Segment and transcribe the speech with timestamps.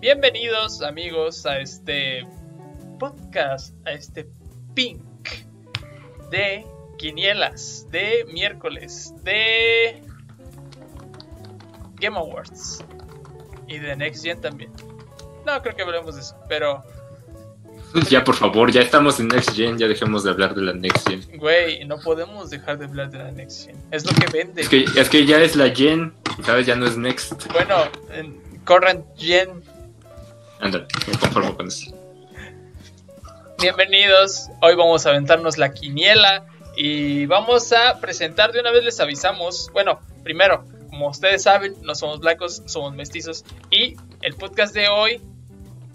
[0.00, 2.24] Bienvenidos amigos a este
[3.00, 4.28] podcast, a este
[4.74, 5.00] pink
[6.30, 6.64] de
[6.98, 10.00] quinielas, de miércoles, de
[11.96, 12.84] Game Awards
[13.66, 14.70] y de Next Gen también.
[15.44, 16.80] No creo que hablemos de eso, pero
[18.08, 21.08] Ya, por favor, ya estamos en Next Gen, ya dejemos de hablar de la Next
[21.08, 21.38] Gen.
[21.38, 23.76] güey, no podemos dejar de hablar de la Next Gen.
[23.90, 24.62] Es lo que vende.
[24.62, 26.66] Es que, es que ya es la Gen, ¿sabes?
[26.66, 27.50] Ya no es Next.
[27.52, 27.74] Bueno,
[28.12, 29.62] en Current Gen
[30.60, 31.92] Anda, me conformo con eso.
[33.60, 38.98] Bienvenidos, hoy vamos a aventarnos la quiniela y vamos a presentar, de una vez les
[38.98, 44.88] avisamos, bueno, primero, como ustedes saben, no somos blancos, somos mestizos y el podcast de
[44.88, 45.20] hoy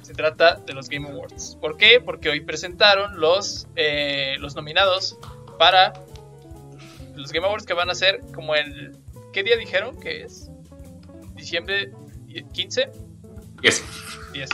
[0.01, 1.57] se trata de los Game Awards.
[1.59, 1.99] ¿Por qué?
[1.99, 5.17] Porque hoy presentaron los, eh, los nominados
[5.59, 5.93] para
[7.15, 8.97] los Game Awards que van a ser como el...
[9.33, 10.49] ¿Qué día dijeron que es?
[11.35, 11.91] ¿Diciembre
[12.53, 12.91] 15?
[13.63, 13.81] Yes.
[14.33, 14.49] 10.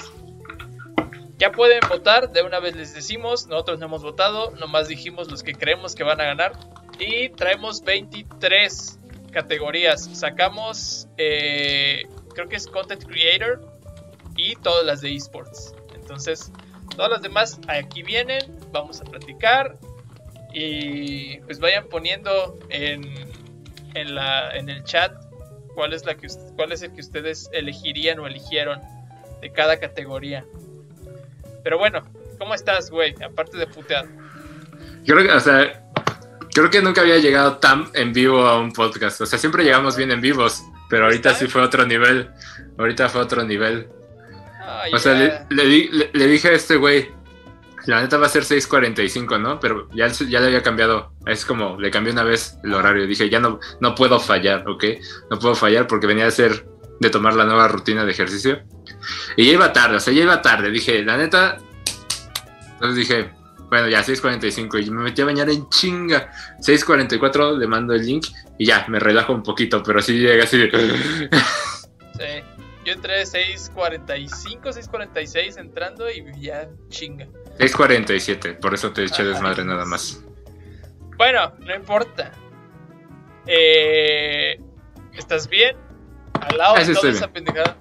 [1.39, 5.41] Ya pueden votar, de una vez les decimos, nosotros no hemos votado, nomás dijimos los
[5.41, 6.53] que creemos que van a ganar.
[6.99, 8.99] Y traemos 23
[9.31, 10.09] categorías.
[10.13, 12.03] Sacamos, eh,
[12.35, 13.67] creo que es Content Creator
[14.35, 15.73] y todas las de esports.
[15.95, 16.51] Entonces,
[16.95, 18.41] todas las demás aquí vienen,
[18.71, 19.79] vamos a platicar
[20.53, 23.01] y pues vayan poniendo en,
[23.95, 25.13] en, la, en el chat
[25.73, 28.98] cuál es, la que, cuál es el que ustedes elegirían o eligieron
[29.41, 30.45] de cada categoría.
[31.63, 32.01] Pero bueno,
[32.37, 33.15] ¿cómo estás, güey?
[33.23, 34.07] Aparte de puteado.
[35.05, 35.89] Creo que, o sea,
[36.53, 39.21] creo que nunca había llegado tan en vivo a un podcast.
[39.21, 41.45] O sea, siempre llegamos bien en vivos, pero ahorita ¿Está?
[41.45, 42.29] sí fue otro nivel.
[42.77, 43.87] Ahorita fue otro nivel.
[44.93, 47.09] O sea, le, le di- le- le dije a este güey,
[47.87, 49.59] la neta va a ser 6.45, ¿no?
[49.59, 51.11] Pero ya, ya le había cambiado.
[51.25, 53.07] Es como, le cambié una vez el horario.
[53.07, 54.83] Dije, ya no, no puedo fallar, ¿ok?
[55.31, 56.67] No puedo fallar porque venía a hacer,
[56.99, 58.61] de tomar la nueva rutina de ejercicio.
[59.37, 60.71] Y ya iba tarde, o sea, ya iba tarde.
[60.71, 61.57] Dije, la neta.
[62.73, 63.31] Entonces dije,
[63.69, 64.85] bueno, ya 6.45.
[64.85, 66.31] Y me metí a bañar en chinga.
[66.59, 68.25] 6.44 le mando el link
[68.57, 69.81] y ya, me relajo un poquito.
[69.83, 70.69] Pero sí llega así.
[70.71, 72.43] Sí.
[72.85, 77.27] Yo entré 6.45, 6.46 entrando y ya chinga.
[77.59, 80.23] 6.47, por eso te eché desmadre nada más.
[81.17, 82.31] Bueno, no importa.
[83.45, 84.59] Eh,
[85.13, 85.75] ¿Estás bien?
[86.41, 87.77] Al lado Ah, de sí toda esa pendejada.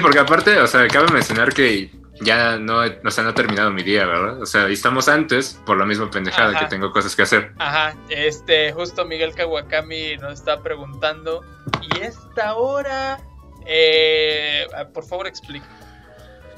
[0.00, 1.90] Porque aparte, o sea, cabe mencionar que
[2.20, 4.40] ya no, o sea, no ha terminado mi día, ¿verdad?
[4.40, 6.60] O sea, y estamos antes por la misma pendejada Ajá.
[6.60, 7.52] que tengo cosas que hacer.
[7.58, 11.42] Ajá, este, justo Miguel Kawakami nos está preguntando.
[11.82, 13.20] ¿Y esta hora?
[13.66, 15.66] Eh, ah, por favor, explica.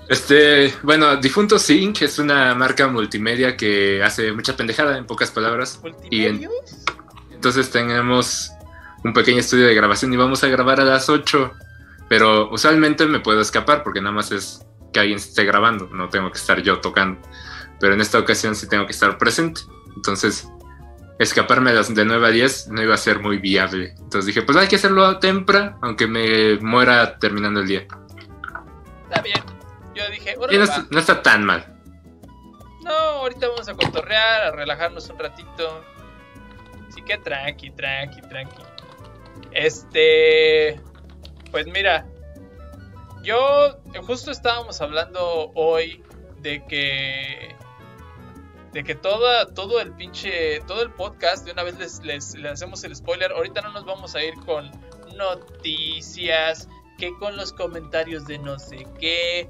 [0.08, 5.80] Este, bueno, Difunto Sync es una marca multimedia que hace mucha pendejada, en pocas palabras.
[6.10, 6.48] Y en-.
[7.32, 8.52] Entonces tenemos
[9.04, 11.52] un pequeño estudio de grabación y vamos a grabar a las 8.
[12.08, 16.30] Pero usualmente me puedo escapar porque nada más es que alguien esté grabando, no tengo
[16.30, 17.20] que estar yo tocando.
[17.80, 19.62] Pero en esta ocasión sí tengo que estar presente.
[19.96, 20.48] Entonces,
[21.18, 23.94] escaparme de 9 a 10 no iba a ser muy viable.
[23.98, 27.86] Entonces dije, pues hay que hacerlo a tempra, aunque me muera terminando el día.
[29.08, 29.42] Está bien.
[29.94, 31.74] Yo dije, Y no, está, no está tan mal.
[32.82, 35.84] No, ahorita vamos a cotorrear, a relajarnos un ratito.
[36.88, 38.62] Así que tranqui, tranqui, tranqui.
[39.52, 40.80] Este.
[41.56, 42.04] Pues mira.
[43.22, 43.78] Yo.
[44.06, 46.02] Justo estábamos hablando hoy
[46.42, 47.56] de que.
[48.74, 50.60] De que toda, todo el pinche.
[50.66, 53.32] Todo el podcast, de una vez les, les, les hacemos el spoiler.
[53.32, 54.70] Ahorita no nos vamos a ir con
[55.16, 56.68] noticias.
[56.98, 59.48] Que con los comentarios de no sé qué.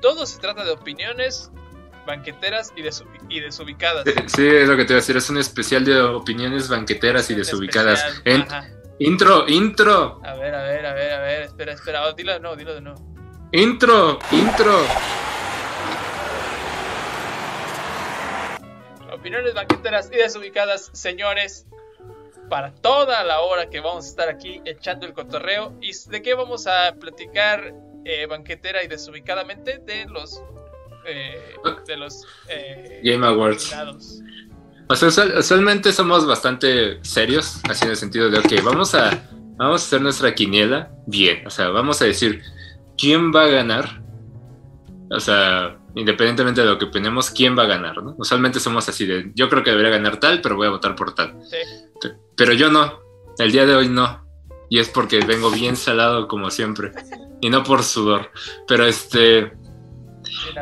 [0.00, 1.50] Todo se trata de opiniones
[2.06, 4.04] banqueteras y, desubi- y desubicadas.
[4.26, 5.16] Sí, es lo que te iba a decir.
[5.16, 7.98] Es un especial de opiniones banqueteras y Un desubicadas.
[8.04, 8.68] especial, En- ajá.
[8.98, 12.06] Intro, intro, A ver, a ver, a ver, a ver, espera, espera.
[12.06, 13.00] Oh, dilo de nuevo, dilo de nuevo.
[13.52, 14.78] intro, intro.
[19.12, 21.66] Opiniones banqueteras y desubicadas, señores.
[22.48, 25.72] Para toda la hora que vamos a estar aquí echando el cotorreo.
[25.80, 27.72] ¿Y de qué vamos a platicar
[28.04, 29.78] eh, banquetera y desubicadamente?
[29.78, 30.42] De los.
[31.06, 31.54] eh,
[31.86, 32.26] de los.
[32.48, 33.70] eh, Game Awards.
[33.72, 34.20] nominados.
[34.92, 39.10] O sea, usual- usualmente somos bastante serios, así en el sentido de, ok, vamos a,
[39.56, 41.46] vamos a hacer nuestra quiniela bien.
[41.46, 42.42] O sea, vamos a decir
[42.98, 44.02] quién va a ganar.
[45.10, 48.14] O sea, independientemente de lo que opinemos, quién va a ganar, ¿no?
[48.18, 51.14] Usualmente somos así de, yo creo que debería ganar tal, pero voy a votar por
[51.14, 51.36] tal.
[51.50, 52.08] Sí.
[52.36, 53.00] Pero yo no,
[53.38, 54.26] el día de hoy no.
[54.70, 56.92] Y es porque vengo bien salado como siempre.
[57.42, 58.30] Y no por sudor.
[58.66, 59.52] Pero este,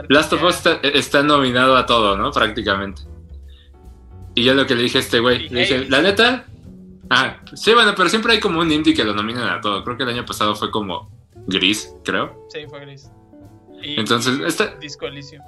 [0.08, 0.42] Last of.
[0.42, 2.32] Us está, está nominado a todo, ¿no?
[2.32, 3.02] Prácticamente.
[4.34, 6.44] Y yo lo que le dije a este güey, le dije, la neta.
[7.10, 9.82] Ah, sí, bueno, pero siempre hay como un indie que lo nominan a todo.
[9.82, 11.10] Creo que el año pasado fue como
[11.46, 12.46] Gris, creo.
[12.52, 13.10] Sí, fue gris.
[13.82, 15.42] Y, Entonces, esta- Disco Elysium.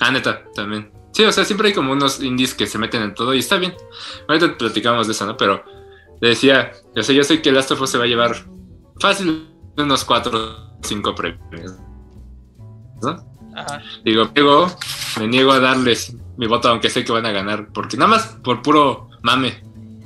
[0.00, 0.92] Ah, neta, también.
[1.12, 3.56] Sí, o sea, siempre hay como unos indies que se meten en todo y está
[3.56, 3.74] bien.
[4.28, 5.36] Ahorita platicamos de eso, ¿no?
[5.36, 5.64] Pero
[6.20, 8.34] le decía, yo sé, yo sé que Last of Us se va a llevar
[9.00, 11.72] fácil unos 4 o 5 premios.
[13.02, 13.31] ¿No?
[13.54, 13.82] Ajá.
[14.04, 14.66] Digo, digo,
[15.18, 18.26] me niego a darles mi voto aunque sé que van a ganar, porque nada más
[18.42, 19.62] por puro mame.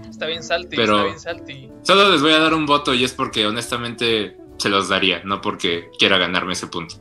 [0.09, 1.71] Está bien salty, Pero- está bien salty.
[1.83, 5.41] Solo les voy a dar un voto y es porque honestamente se los daría, no
[5.41, 6.97] porque quiera ganarme ese punto.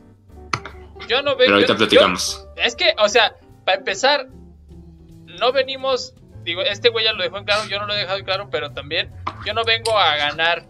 [1.08, 1.46] Yo no veo.
[1.46, 2.46] Pero ahorita yo- platicamos.
[2.56, 3.34] yo- es que, o sea,
[3.64, 4.28] para empezar,
[5.26, 6.14] no venimos.
[6.44, 8.48] Digo, este güey ya lo dejó en claro, yo no lo he dejado en claro,
[8.50, 9.10] pero también
[9.44, 10.64] yo no vengo a ganar.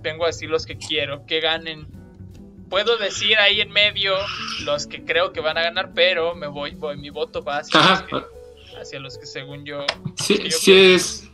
[0.00, 1.88] Vengo a decir los que quiero que ganen.
[2.68, 4.14] Puedo decir ahí en medio
[4.64, 7.80] los que creo que van a ganar, pero me voy, voy mi voto va hacia,
[7.80, 8.06] Ajá.
[8.10, 9.84] los, que, hacia los que según yo.
[10.16, 11.28] Sí, yo sí es,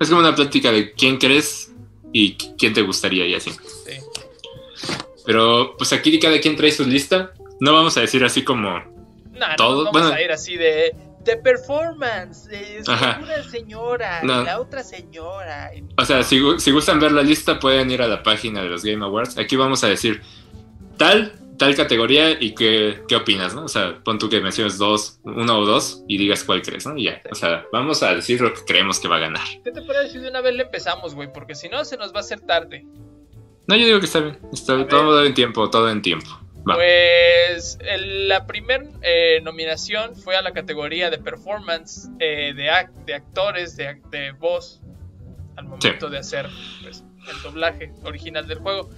[0.00, 1.72] es como una plática de quién crees
[2.12, 3.50] y quién te gustaría y así.
[3.50, 3.98] Sí.
[5.26, 7.32] Pero pues aquí cada quien trae su lista.
[7.60, 8.78] No vamos a decir así como...
[9.32, 10.08] No, Todo- vamos bueno.
[10.16, 10.94] a ir así de.
[11.20, 13.20] De performance, es Ajá.
[13.22, 14.42] una señora, No.
[14.42, 15.70] la otra señora.
[15.98, 18.82] O sea, si, si gustan ver la lista pueden ir a la página de los
[18.82, 19.36] Game Awards.
[19.36, 20.22] Aquí vamos a decir
[21.00, 23.64] tal, tal categoría y qué, qué opinas, ¿no?
[23.64, 26.94] O sea, pon tú que menciones dos, uno o dos y digas cuál crees, ¿no?
[26.96, 27.22] Y ya.
[27.30, 29.42] O sea, vamos a decir lo que creemos que va a ganar.
[29.64, 31.32] ¿Qué te parece si de una vez le empezamos, güey?
[31.32, 32.84] Porque si no, se nos va a hacer tarde.
[33.66, 34.38] No, yo digo que está bien.
[34.52, 34.88] Está bien.
[34.88, 36.28] Todo en tiempo, todo en tiempo.
[36.68, 36.74] Va.
[36.74, 38.84] Pues el- la primera
[39.42, 44.82] nominación fue a la categoría de performance eh, de, ac- de actores, de, de voz,
[45.56, 46.48] al momento de hacer
[46.82, 47.02] pues,
[47.34, 48.90] el doblaje original del juego.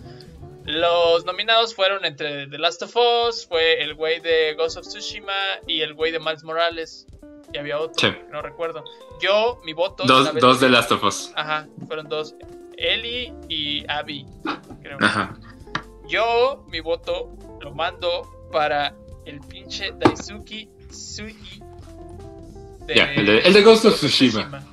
[0.65, 5.33] Los nominados fueron entre The Last of Us, fue el güey de Ghost of Tsushima
[5.67, 7.07] y el güey de Miles Morales.
[7.53, 8.17] Y había otro, Sí.
[8.31, 8.83] no recuerdo.
[9.21, 10.05] Yo, mi voto...
[10.05, 11.33] Dos, dos de Last of Us.
[11.37, 12.35] Ajá, fueron dos.
[12.79, 14.25] Ellie y Abby,
[14.83, 14.97] creo.
[15.01, 15.37] Ajá.
[16.09, 17.29] Yo, mi voto,
[17.61, 18.95] lo mando para
[19.27, 21.61] el pinche Daisuke Tsuji.
[22.87, 24.65] de- Ya, el de- el de Ghost of Tsushima.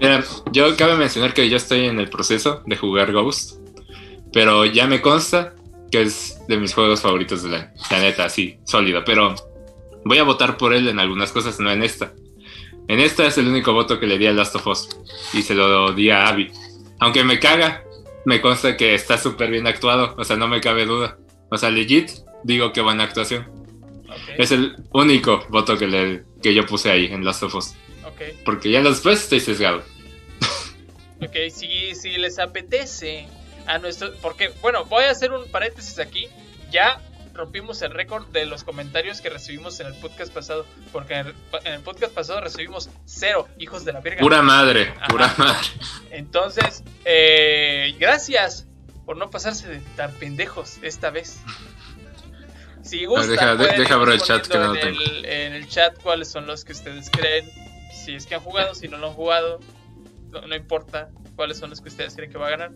[0.00, 3.58] Mira, yo cabe mencionar que yo estoy en el proceso de jugar Ghost,
[4.32, 5.54] pero ya me consta
[5.90, 9.02] que es de mis juegos favoritos de la, la neta, así, sólido.
[9.04, 9.34] Pero
[10.04, 12.12] voy a votar por él en algunas cosas, no en esta.
[12.88, 14.88] En esta es el único voto que le di a Last of Us
[15.34, 16.50] y se lo di a Abby.
[17.00, 17.84] Aunque me caga,
[18.24, 21.18] me consta que está súper bien actuado, o sea, no me cabe duda.
[21.50, 22.10] O sea, legit,
[22.44, 23.46] digo que buena actuación.
[24.08, 27.74] Ok, Es el único voto que, le, que yo puse ahí en Last of Us,
[28.44, 29.82] porque ya después estoy sesgado.
[31.20, 31.36] ok.
[31.50, 33.28] Si, si les apetece
[33.68, 34.12] a nuestro.
[34.22, 36.26] Porque, bueno, voy a hacer un paréntesis aquí.
[36.70, 37.00] Ya
[37.34, 40.66] rompimos el récord de los comentarios que recibimos en el podcast pasado.
[40.92, 41.34] Porque en el,
[41.64, 44.20] en el podcast pasado recibimos cero, hijos de la verga.
[44.20, 45.66] Pura madre, pura madre.
[46.10, 48.66] Entonces, eh, gracias
[49.06, 51.40] por no pasarse de tan pendejos esta vez.
[52.82, 55.24] Si gustan, deja- de- pueden deja ir abro el chat, que no en, lo el,
[55.24, 57.50] en el chat cuáles son los que ustedes creen.
[57.92, 59.60] Si es que han jugado, si no lo han jugado,
[60.30, 62.70] no, no importa cuáles son los que ustedes creen que va a ganar.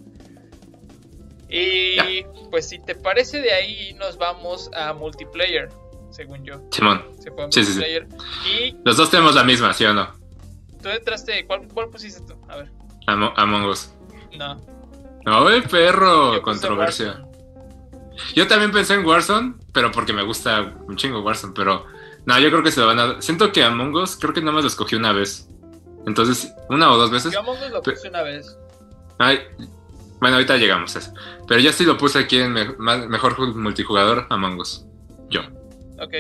[1.53, 5.69] Y pues si te parece de ahí nos vamos a multiplayer,
[6.11, 6.61] según yo.
[6.71, 7.79] Simón, Se fue a Sí, sí, sí.
[7.79, 8.09] multiplayer.
[8.47, 10.11] Y los dos tenemos la misma, ¿sí o no?
[10.83, 12.35] tú entraste, ¿cuál, cuál pusiste tú?
[12.49, 12.69] A ver,
[13.07, 13.93] Amo- Among Us.
[14.37, 14.57] no.
[15.25, 17.23] No, el perro, Yo controversia.
[18.35, 21.87] Yo también pensé en Warzone, pero porque me gusta un chingo Warzone, pero
[22.27, 23.23] no, yo creo que se lo van a...
[23.23, 25.49] Siento que Among Us creo que nada más lo escogí una vez.
[26.07, 27.33] Entonces, una o dos veces.
[27.33, 28.59] Yo Among Us lo puse una vez.
[29.19, 29.39] Ay,
[30.23, 31.13] bueno, ahorita llegamos a eso.
[31.47, 32.75] Pero yo sí lo puse aquí en me-
[33.09, 34.87] mejor ju- multijugador Among Us.
[35.29, 35.43] Yo.
[36.01, 36.15] Ok.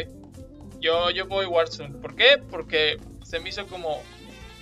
[0.81, 1.95] Yo, yo voy Warzone.
[2.01, 2.43] ¿Por qué?
[2.51, 4.03] Porque se me hizo como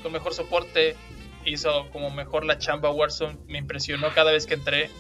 [0.03, 0.95] con mejor soporte.
[1.47, 3.39] Hizo como mejor la chamba Warzone.
[3.49, 4.91] Me impresionó cada vez que entré.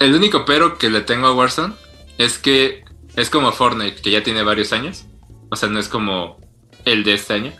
[0.00, 1.74] El único pero que le tengo a Warzone
[2.18, 5.04] es que es como Fortnite, que ya tiene varios años.
[5.50, 6.38] O sea, no es como
[6.84, 7.52] el de este año.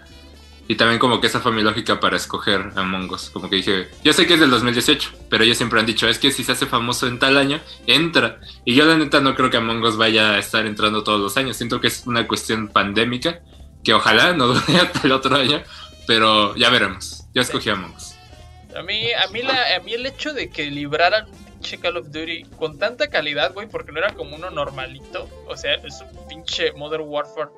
[0.69, 3.31] Y también como que esa fue mi lógica para escoger Among Us.
[3.31, 6.19] Como que dije, yo sé que es del 2018, pero ellos siempre han dicho, es
[6.19, 8.41] que si se hace famoso en tal año, entra.
[8.65, 11.37] Y yo la neta no creo que Among Us vaya a estar entrando todos los
[11.37, 11.57] años.
[11.57, 13.41] Siento que es una cuestión pandémica,
[13.85, 15.63] que ojalá no dure hasta el otro año,
[16.07, 17.25] pero ya veremos.
[17.35, 18.15] Yo escogí Among Us.
[18.77, 21.27] A mí, a mí, la, a mí el hecho de que libraran
[21.63, 25.29] pinche Call of Duty con tanta calidad, güey, porque no era como uno normalito.
[25.47, 27.51] O sea, es un pinche Modern Warfare,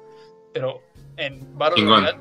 [0.52, 0.82] pero
[1.16, 1.84] en Battle.
[1.84, 2.18] Royale,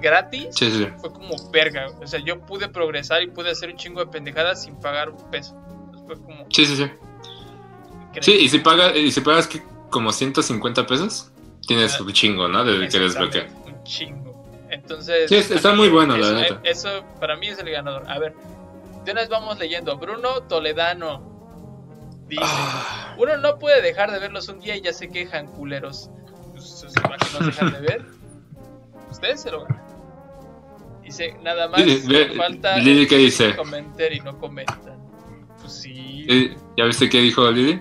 [0.00, 0.48] gratis.
[0.52, 0.88] Sí, sí, sí.
[0.98, 1.86] Fue como verga.
[2.02, 5.30] O sea, yo pude progresar y pude hacer un chingo de pendejadas sin pagar un
[5.30, 5.56] peso.
[5.86, 6.82] Entonces fue como Sí, sí, sí.
[6.82, 8.22] increíble.
[8.22, 11.30] Sí, y si, paga, y si pagas que como 150 pesos,
[11.66, 12.64] tienes Ah, un chingo, ¿no?
[12.64, 13.48] De que desbloquear.
[13.66, 14.44] Un chingo.
[14.70, 15.28] Entonces.
[15.28, 16.60] Sí, es- está a muy bueno, la eso, neta.
[16.64, 18.08] Eso para mí es el ganador.
[18.10, 18.34] A ver,
[19.04, 19.96] de una vez vamos leyendo.
[19.96, 21.36] Bruno Toledano.
[22.28, 26.10] Dice, Ah, uno no puede dejar de verlos un día y ya se quejan culeros.
[26.52, 28.04] Pues, ¿para qué nos dejan de ver?
[29.10, 29.87] Ustedes se lo ganan.
[31.08, 31.82] Dice, nada más
[32.36, 33.56] falta Lili, ¿qué dice?
[33.56, 34.98] comentar y no comentan.
[35.60, 36.26] Pues sí.
[36.76, 37.80] ¿Ya viste qué dijo Lili?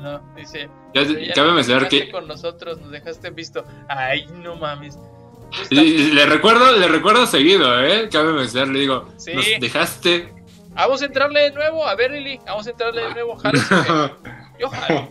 [0.00, 3.64] No, no, dice, Ya, "Pero ya cabe mencionar que con nosotros, nos dejaste visto.
[3.88, 4.98] Ay, no mames.
[5.70, 8.08] Y- le recuerdo, le recuerdo seguido, ¿eh?
[8.10, 9.32] Cabe mencionar, le digo, Sí.
[9.34, 10.32] nos dejaste.
[10.70, 13.62] Vamos a entrarle de nuevo, a ver Lili, vamos a entrarle de nuevo, ¿jales?
[14.58, 15.08] Yo jalo.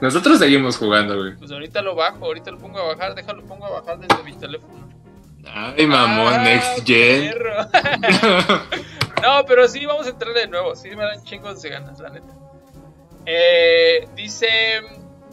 [0.00, 1.36] Nosotros seguimos jugando, güey.
[1.36, 4.32] Pues ahorita lo bajo, ahorita lo pongo a bajar, déjalo pongo a bajar desde mi
[4.32, 4.88] teléfono.
[5.46, 7.34] Ay, mamón, Ah, Next Gen.
[9.22, 10.74] no, pero sí, vamos a entrarle de nuevo.
[10.76, 12.34] Sí, me dan chingos de ganas, la neta.
[13.26, 14.48] Eh, dice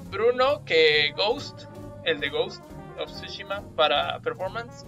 [0.10, 1.64] Bruno que Ghost,
[2.06, 2.64] el de Ghost
[3.00, 4.86] of Tsushima para performance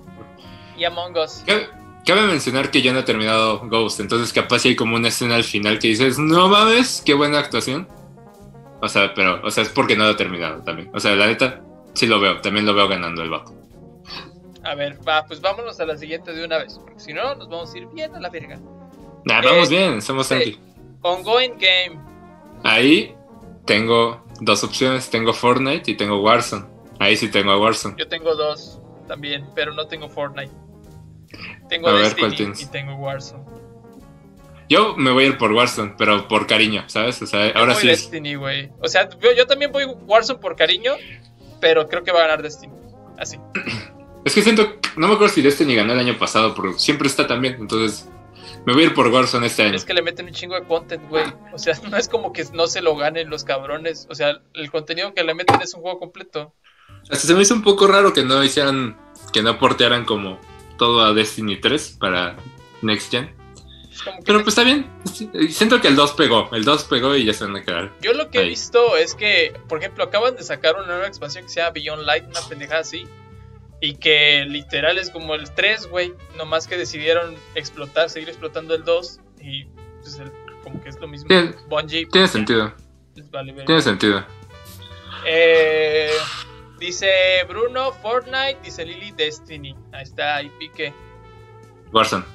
[0.77, 1.43] y Among Us.
[1.45, 1.69] Cabe-
[2.05, 5.35] Cabe mencionar que yo no he terminado Ghost, entonces capaz si hay como una escena
[5.35, 7.87] al final que dices, no mames, qué buena actuación.
[8.81, 10.89] O sea, pero, o sea, es porque no lo he terminado también.
[10.93, 11.61] O sea, la neta,
[11.93, 13.51] sí lo veo, también lo veo ganando el vato.
[14.69, 17.49] A ver, va, pues vámonos a la siguiente de una vez, porque si no nos
[17.49, 18.59] vamos a ir bien a la verga.
[19.25, 20.59] Nah, Eh, vamos bien, somos tranqui.
[21.01, 21.99] Ongoing Game.
[22.63, 23.15] Ahí
[23.65, 26.65] tengo dos opciones, tengo Fortnite y tengo Warzone.
[26.99, 27.95] Ahí sí tengo a Warzone.
[27.97, 30.51] Yo tengo dos también, pero no tengo Fortnite.
[31.69, 32.61] Tengo A ver, ¿cuál Destiny tienes?
[32.61, 33.43] y tengo Warzone.
[34.69, 37.19] Yo me voy a ir por Warzone, pero por cariño, ¿sabes?
[37.23, 37.89] O sea, Yo ahora voy sí.
[37.89, 38.69] es- Destiny, güey.
[38.81, 40.93] O sea, yo, yo también voy Warzone por cariño,
[41.59, 42.73] pero creo que va a ganar Destiny.
[43.17, 43.37] Así.
[44.29, 47.25] Es que siento, no me acuerdo si Destiny ganó el año pasado, pero siempre está
[47.25, 47.55] también.
[47.59, 48.07] Entonces,
[48.63, 49.75] me voy a ir por Warzone este año.
[49.75, 51.23] Es que le meten un chingo de content, güey.
[51.51, 54.05] O sea, no es como que no se lo ganen los cabrones.
[54.07, 56.53] O sea, el contenido que le meten es un juego completo.
[57.09, 58.99] Hasta se me hizo un poco raro que no hicieran,
[59.33, 60.39] que no portearan como
[60.77, 62.37] todo a Destiny 3 para
[62.83, 63.33] Next Gen.
[64.25, 64.85] Pero pues está bien.
[65.49, 67.91] Siento que el 2 pegó, el 2 pegó y ya se van a quedar.
[67.99, 71.45] Yo lo que he visto es que, por ejemplo, acaban de sacar una nueva expansión
[71.45, 73.07] que se llama Beyond Light, una pendejada así.
[73.81, 76.13] Y que literal es como el 3, güey.
[76.37, 79.19] Nomás que decidieron explotar, seguir explotando el 2.
[79.41, 79.65] Y
[80.01, 80.31] pues el-
[80.63, 81.27] como que es lo mismo.
[81.27, 82.05] Tiene- Bungie.
[82.07, 82.73] Tiene sentido,
[83.31, 84.23] vale tiene sentido.
[85.25, 86.11] Eh,
[86.79, 87.09] dice
[87.47, 88.57] Bruno, Fortnite.
[88.63, 89.75] Dice Lily, Destiny.
[89.93, 90.93] Ahí está, ahí pique.
[91.91, 92.25] Warzone.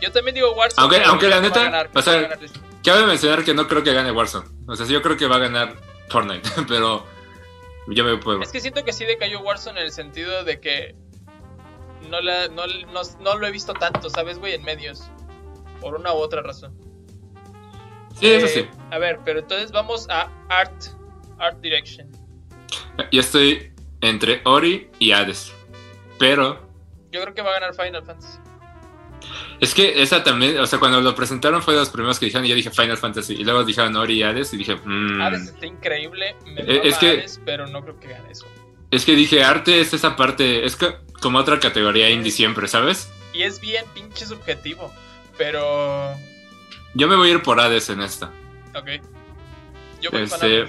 [0.00, 0.82] Yo también digo Warzone.
[0.82, 2.50] Aunque- aunque la va a neta, ganar, o creo que sea, va a ganar.
[2.82, 4.46] Cabe mencionar que no creo que gane Warzone.
[4.66, 5.74] O sea, sí, yo creo que va a ganar
[6.08, 7.04] Fortnite, pero
[7.88, 10.94] yo me Es que siento que sí decayó Warzone en el sentido de que
[12.08, 14.54] no, la- no, no, no lo he visto tanto, ¿sabes, güey?
[14.54, 15.10] En medios.
[15.80, 16.76] Por una u otra razón.
[18.18, 18.68] Sí, eso Eh, sí.
[18.90, 20.84] A ver, pero entonces vamos a Art.
[21.38, 22.10] Art Direction.
[23.12, 23.72] Yo estoy
[24.02, 25.54] entre Ori y Hades.
[26.18, 26.68] Pero
[27.10, 28.38] Yo creo que va a ganar Final Fantasy.
[29.60, 32.46] Es que esa también, o sea, cuando lo presentaron fue de los primeros que dijeron
[32.46, 33.34] y yo dije Final Fantasy.
[33.34, 35.20] Y luego dijeron Ori y Hades y dije, mmm.
[35.20, 36.34] Hades está increíble.
[36.46, 38.46] Me Eh, es que- Hades, pero no creo que gane eso.
[38.90, 43.12] Es que dije, arte es esa parte, es co- como otra categoría indie siempre, ¿sabes?
[43.32, 44.92] Y es bien pinche subjetivo.
[45.38, 46.14] Pero.
[46.94, 48.32] Yo me voy a ir por Hades en esta.
[48.74, 49.00] Ok.
[50.00, 50.66] Yo voy Este.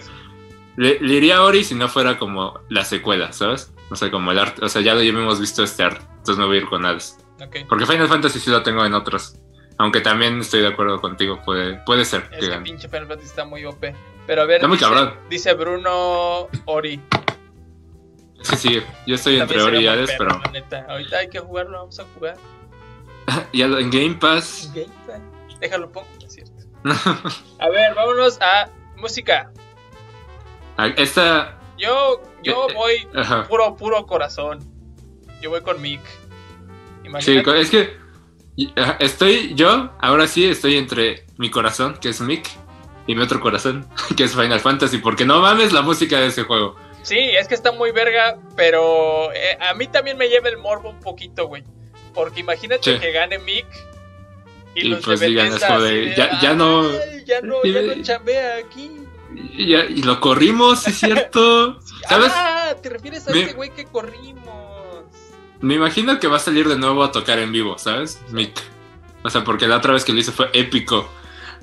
[0.78, 3.74] Le, le iría a Ori si no fuera como la secuela, ¿sabes?
[3.90, 6.46] O sea, como el arte, o sea, ya, ya hemos visto este arte, entonces me
[6.46, 7.18] voy a ir con Hades.
[7.68, 9.36] Porque Final Fantasy sí lo tengo en otros.
[9.78, 13.46] Aunque también estoy de acuerdo contigo, puede, puede ser Es que pinche Final Fantasy está
[13.46, 13.84] muy OP.
[14.28, 15.14] Pero a ver, Está muy dice, cabrón.
[15.30, 17.02] dice Bruno Ori.
[18.40, 20.86] Es que sí, yo estoy entre Ori y Hades, pero neta.
[20.90, 22.36] Ahorita hay que jugarlo, vamos a jugar.
[23.54, 24.72] ya lo- en Game Pass.
[24.74, 25.22] Game Pass.
[25.60, 26.54] Déjalo pongo, es cierto.
[27.60, 29.52] A ver, vámonos a música.
[30.98, 31.58] Esta.
[31.78, 33.48] Yo, yo Eh, eh, voy Ajá.
[33.48, 34.60] puro, puro corazón.
[35.42, 36.02] Yo voy con Mick.
[37.04, 37.62] Sí, Imagínate.
[37.62, 37.98] es que
[39.00, 42.48] estoy yo, ahora sí estoy entre mi corazón, que es Mick,
[43.08, 46.44] y mi otro corazón, que es Final Fantasy, porque no mames la música de ese
[46.44, 46.76] juego.
[47.04, 50.90] Sí, es que está muy verga, pero eh, a mí también me lleva el morbo
[50.92, 51.64] un poquito, güey.
[52.14, 53.00] Porque imagínate Sí.
[53.00, 53.66] que gane Mick
[54.76, 56.92] y, Y los pues digan, es Bethesda como así de, ya- ya "Ay, no-
[57.26, 58.92] ya no, ya no chambea aquí.
[59.54, 61.80] Y, ya- y lo corrimos, sí es cierto.
[62.08, 62.32] ¿Sabes?
[62.36, 64.61] Ah, te refieres a Me- ese güey que corrimos.
[65.62, 68.22] Me imagino que va a salir de nuevo a tocar en vivo, ¿sabes?
[68.32, 68.60] Mick.
[69.24, 71.08] O sea, porque la otra vez que lo hice fue épico.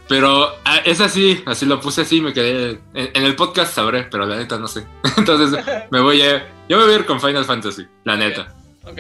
[0.09, 2.81] Pero ah, es así, así lo puse así, me quedé.
[2.95, 4.87] En, en el podcast sabré, pero la neta no sé.
[5.17, 6.49] Entonces me voy a.
[6.69, 8.55] Yo me voy a ir con Final Fantasy, la neta.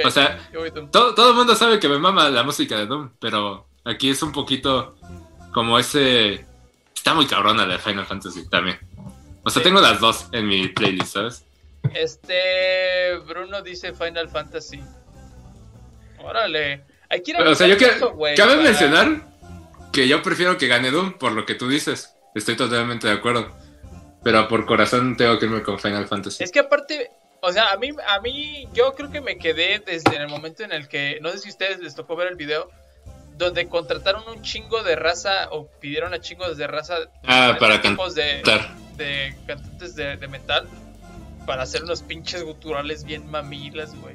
[0.04, 0.38] O sea,
[0.92, 4.22] todo, todo el mundo sabe que me mama la música de Doom, pero aquí es
[4.22, 4.96] un poquito
[5.54, 6.44] como ese.
[6.94, 8.78] Está muy cabrona la de Final Fantasy también.
[9.44, 9.68] O sea, Sí.
[9.68, 11.44] tengo las dos en mi playlist, ¿sabes?
[11.94, 14.80] Este Bruno dice Final Fantasy.
[16.18, 16.84] Órale.
[17.08, 19.22] Hay que ir a O sea, yo que, cabe para- mencionar
[19.92, 22.14] que yo prefiero que gane Doom por lo que tú dices.
[22.34, 23.50] Estoy totalmente de acuerdo.
[24.22, 26.42] Pero por corazón tengo que irme con Final Fantasy.
[26.44, 30.16] Es que aparte, o sea, a mí, a mí, yo creo que me quedé desde
[30.16, 32.68] el momento en el que, no sé si a ustedes les tocó ver el video,
[33.36, 38.16] donde contrataron un chingo de raza o pidieron a chingos de raza Ah, para tipos
[38.16, 38.42] de,
[39.46, 40.68] cantantes de, de metal
[41.48, 44.14] para hacer unos pinches guturales bien mamilas, güey.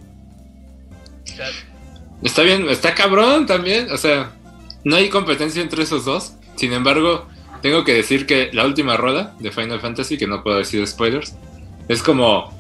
[2.22, 3.92] O Está bien, está cabrón también.
[3.92, 4.32] O sea,
[4.84, 6.34] no hay competencia entre esos dos.
[6.58, 7.28] Sin embargo,
[7.64, 11.36] tengo que decir que la última rola de Final Fantasy, que no puedo decir spoilers,
[11.88, 12.54] es como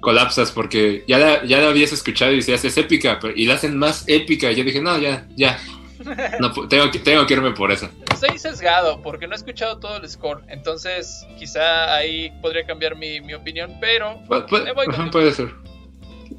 [0.00, 3.54] colapsas porque ya la, ya la habías escuchado y decías es épica pero- y la
[3.54, 4.52] hacen más épica.
[4.52, 5.58] Y yo dije, no, ya, ya.
[6.40, 7.88] No, pu- tengo, que, tengo que irme por eso.
[8.12, 10.42] estoy sesgado porque no he escuchado todo el score.
[10.48, 15.04] Entonces, quizá ahí podría cambiar mi, mi opinión, pero Pu- pu- Me voy con ajá,
[15.06, 15.54] tu- puede ser.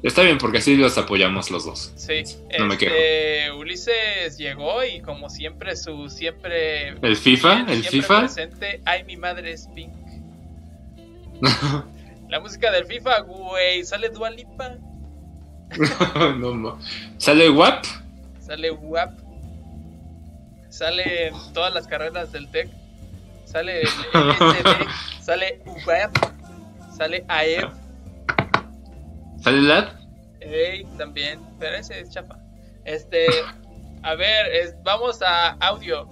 [0.02, 1.92] Está bien porque así los apoyamos los dos.
[1.96, 2.22] sí.
[2.58, 6.90] No me este, Ulises llegó y como siempre, su siempre.
[7.02, 7.64] ¿El FIFA?
[7.68, 8.18] ¿El FIFA?
[8.20, 8.80] presente.
[8.84, 9.90] Ay, mi madre es Pink.
[12.28, 13.84] La música del FIFA, güey.
[13.84, 14.74] Sale Dua Lipa.
[16.38, 16.78] no, ma-
[17.16, 17.84] ¿Sale WAP?
[18.40, 19.18] Sale WAP.
[20.78, 22.70] Sale en todas las carreras del TEC.
[23.44, 25.22] Sale el LSD.
[25.24, 26.16] sale WAP.
[26.96, 27.70] Sale AEP.
[29.42, 29.88] ¿Sale LAD?
[30.40, 31.40] Ey, también.
[31.58, 32.38] Pero ese es chapa.
[32.84, 33.26] Este.
[34.04, 36.02] A ver, es- vamos a audio.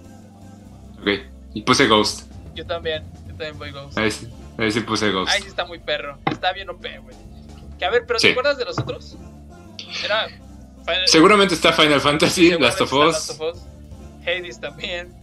[1.00, 1.08] Ok.
[1.54, 2.28] Y puse Ghost.
[2.54, 3.04] Yo también.
[3.28, 3.96] Yo también voy Ghost.
[3.98, 5.30] Ahí sí, ahí sí puse Ghost.
[5.32, 6.18] Ahí sí está muy perro.
[6.30, 7.16] Está bien OP, güey.
[7.78, 8.28] Que a ver, pero Sí.
[8.28, 9.16] ¿te acuerdas de los otros?
[10.04, 10.26] Era.
[10.84, 13.62] Final- Seguramente está Final Fantasy, Last of Us, Last of Us.
[14.26, 15.14] Hades también.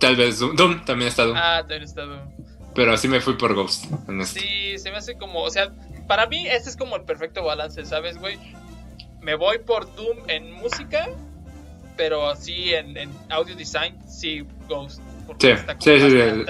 [0.00, 1.36] tal vez Doom, Doom también está Doom.
[1.36, 2.20] Ah, también está Doom.
[2.74, 3.84] Pero así me fui por Ghost.
[4.24, 5.70] Sí, se me hace como, o sea,
[6.06, 8.38] para mí este es como el perfecto balance, ¿sabes, güey?
[9.20, 11.08] Me voy por Doom en música,
[11.96, 15.00] pero así en, en audio design, sí, Ghost.
[15.26, 16.46] Porque Sí, está como sí, sí, el.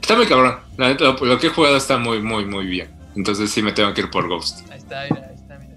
[0.00, 0.58] Está muy cabrón.
[0.76, 2.90] La neta, lo, lo que he jugado está muy, muy, muy bien.
[3.16, 4.60] Entonces sí me tengo que ir por Ghost.
[4.70, 5.76] Ahí está, mira, ahí está, mira.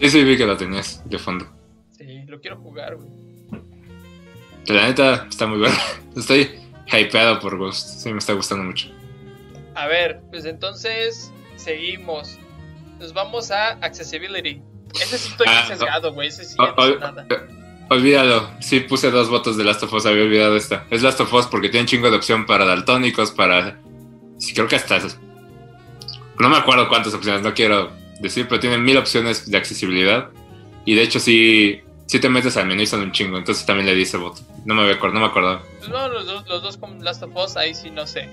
[0.00, 1.46] Sí, sí, vi que lo tenías de fondo.
[1.96, 3.08] Sí, lo quiero jugar, güey.
[4.66, 5.76] La neta está muy bueno.
[6.16, 6.50] Estoy
[6.86, 8.00] hypeado por Ghost.
[8.02, 8.88] Sí, me está gustando mucho.
[9.74, 12.38] A ver, pues entonces seguimos.
[13.00, 14.62] Nos vamos a Accessibility.
[14.94, 16.28] Ese sí estoy Ah, sesgado, güey.
[16.28, 17.26] Ese sí no oh, nada.
[17.88, 18.50] Olvídalo.
[18.60, 20.06] Sí, puse dos votos de Last of Us.
[20.06, 20.86] Había olvidado esta.
[20.90, 23.80] Es Last of Us porque tiene un chingo de opción para daltónicos, para.
[24.38, 24.98] Sí, creo que hasta.
[26.38, 30.28] No me acuerdo cuántas opciones, no quiero decir, pero tienen mil opciones de accesibilidad.
[30.84, 31.82] Y de hecho, sí.
[32.12, 34.42] Si te metes al menú y son un chingo, entonces también le di ese voto.
[34.66, 35.62] No me, acordado, no me acordaba.
[35.78, 38.28] Pues no, los dos, los dos con Last of Us, ahí sí no sé.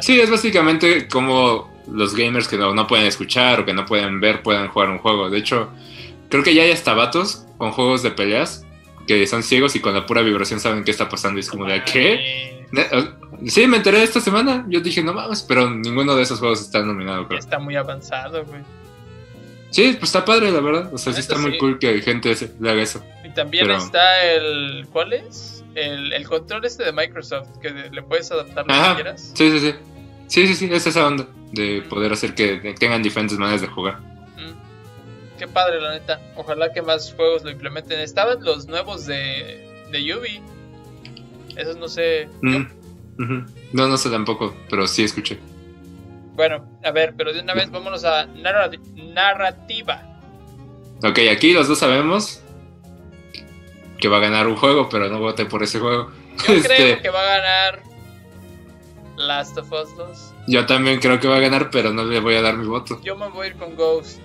[0.00, 4.20] Sí, es básicamente como los gamers que no, no pueden escuchar o que no pueden
[4.20, 5.30] ver puedan jugar un juego.
[5.30, 5.70] De hecho,
[6.28, 8.66] creo que ya hay hasta vatos con juegos de peleas
[9.06, 11.38] que son ciegos y con la pura vibración saben qué está pasando.
[11.38, 12.66] Y es como de, ¿qué?
[12.72, 13.10] Ne- eh,
[13.46, 14.66] Sí, me enteré esta semana.
[14.68, 17.38] Yo dije, no mames, pero ninguno de esos juegos está nominado, creo.
[17.40, 18.60] Está muy avanzado, güey.
[19.70, 20.92] Sí, pues está padre, la verdad.
[20.92, 21.58] O sea, sí está muy sí.
[21.58, 23.04] cool que gente le haga eso.
[23.24, 24.86] Y también Pero- está el.
[24.92, 25.64] ¿Cuál es?
[25.74, 29.32] El, el control este de Microsoft, que le puedes adaptar lo que quieras.
[29.34, 29.74] Sí, sí, sí.
[30.26, 34.00] Sí, sí, sí, es esa onda de poder hacer que tengan diferentes maneras de jugar.
[34.00, 35.38] Mm.
[35.38, 36.20] Qué padre, la neta.
[36.36, 38.00] Ojalá que más juegos lo implementen.
[38.00, 40.40] Estaban los nuevos de, de Yubi.
[41.56, 42.28] Esos no sé.
[42.42, 42.64] Mm.
[43.72, 45.38] No, no sé tampoco, pero sí escuché.
[46.40, 50.02] Bueno, a ver, pero de una vez vámonos a narra- narrativa.
[51.04, 52.40] Ok, aquí los dos sabemos
[53.98, 56.10] que va a ganar un juego, pero no voté por ese juego.
[56.48, 57.82] Yo Este, creo que va a ganar
[59.18, 60.32] Last of Us 2.
[60.46, 62.98] Yo también creo que va a ganar, pero no le voy a dar mi voto.
[63.02, 64.20] Yo me voy a ir con Ghost.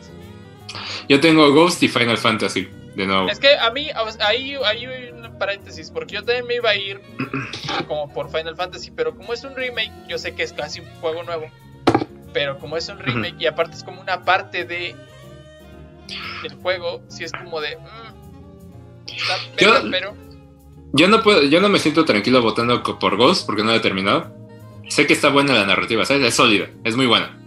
[1.09, 3.27] Yo tengo Ghost y Final Fantasy, de nuevo.
[3.27, 3.89] Es que a mí,
[4.25, 7.01] ahí hay un paréntesis, porque yo también me iba a ir
[7.89, 10.87] como por Final Fantasy, pero como es un remake, yo sé que es casi un
[11.01, 11.51] juego nuevo.
[12.35, 14.93] Pero como es un remake y aparte es como una parte de
[16.43, 17.77] del juego, si es como de.
[17.77, 20.15] mm, está Yo- verga, pero.
[20.91, 23.79] Yo no puedo, yo no me siento tranquilo votando por Ghost porque no lo he
[23.79, 24.33] terminado.
[24.89, 26.23] Sé que está buena la narrativa, ¿sabes?
[26.27, 27.37] Es sólida, es muy buena.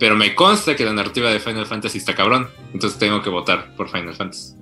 [0.00, 2.48] Pero me consta que la narrativa de Final Fantasy está cabrón.
[2.74, 4.54] Entonces tengo que votar por Final Fantasy.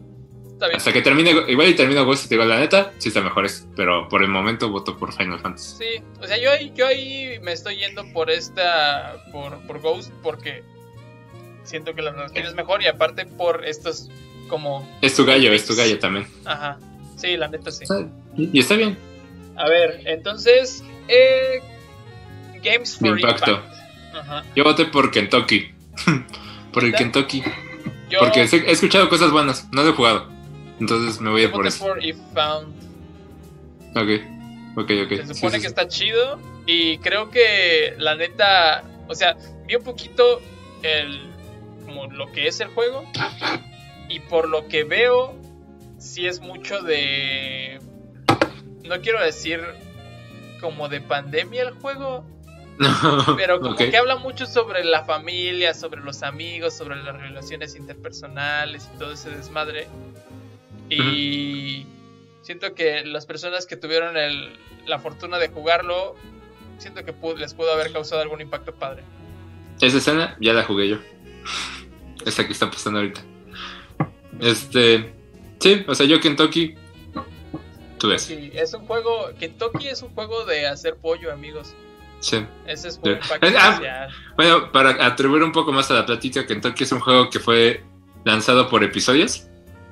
[0.56, 0.78] Está bien.
[0.78, 3.44] Hasta que termine, igual y termino Ghost y te digo la neta, sí está mejor
[3.44, 3.68] es.
[3.76, 5.76] Pero por el momento voto por Final Fantasy.
[5.76, 9.22] Sí, o sea, yo ahí, yo ahí me estoy yendo por esta.
[9.32, 10.64] por, por Ghost, porque
[11.62, 14.08] siento que la narrativa es mejor y aparte por estos
[14.48, 14.90] como.
[15.02, 16.26] Es tu gallo, es tu gallo también.
[16.46, 16.78] Ajá.
[17.18, 17.84] Sí, la neta sí.
[18.38, 18.96] Y está bien.
[19.56, 20.82] A ver, entonces.
[21.08, 21.60] Eh,
[22.62, 23.50] Games for impacto.
[23.50, 23.74] Impact.
[24.14, 24.44] Ajá.
[24.54, 25.70] Yo voté por Kentucky.
[26.72, 27.04] por el ¿Neta?
[27.04, 27.44] Kentucky.
[28.08, 30.35] Yo Porque he escuchado cosas buenas, no lo he jugado.
[30.80, 31.86] Entonces me voy a por eso.
[31.86, 32.74] por If Found.
[33.96, 34.36] Ok.
[34.76, 35.26] Ok, ok.
[35.26, 35.66] Se supone sí, que sí.
[35.66, 39.36] está chido y creo que la neta, o sea,
[39.66, 40.42] vi un poquito
[40.82, 41.32] el
[41.86, 43.04] como lo que es el juego
[44.08, 45.34] y por lo que veo
[45.98, 47.78] sí es mucho de
[48.84, 49.60] no quiero decir
[50.60, 52.24] como de pandemia el juego,
[53.36, 58.88] pero como que habla mucho sobre la familia, sobre los amigos, sobre las relaciones interpersonales
[58.94, 59.88] y todo ese desmadre.
[60.90, 61.86] Y
[62.42, 66.14] siento que las personas que tuvieron el- la fortuna de jugarlo,
[66.78, 69.02] siento que les pudo haber causado algún impacto padre.
[69.80, 70.98] Esa escena ya la jugué yo.
[72.24, 73.20] Esa que está pasando ahorita.
[74.40, 75.12] Este.
[75.60, 76.74] Sí, o sea, yo Kentucky.
[77.98, 78.22] Tú ves.
[78.22, 81.74] Sí, es un juego, Kentucky es un juego de hacer pollo, amigos.
[82.20, 82.44] Sí.
[82.66, 83.10] Ese es un Sí.
[83.10, 84.08] impacto Ah.
[84.36, 87.82] Bueno, para atribuir un poco más a la plática, Kentucky es un juego que fue
[88.24, 89.46] lanzado por episodios.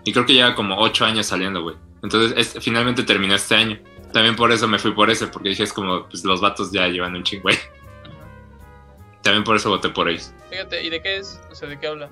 [0.05, 1.77] Y creo que lleva como 8 años saliendo, güey.
[2.03, 3.79] Entonces, es- finalmente terminó este año.
[4.13, 6.87] También por eso me fui por ese, porque dije, es como, pues los vatos ya
[6.89, 7.57] llevan un chingo, güey.
[7.57, 7.65] Ajá.
[9.23, 10.33] También por eso voté por ellos.
[10.51, 11.41] Fíjate, ¿y de qué es?
[11.51, 12.09] O sea, ¿de qué habla?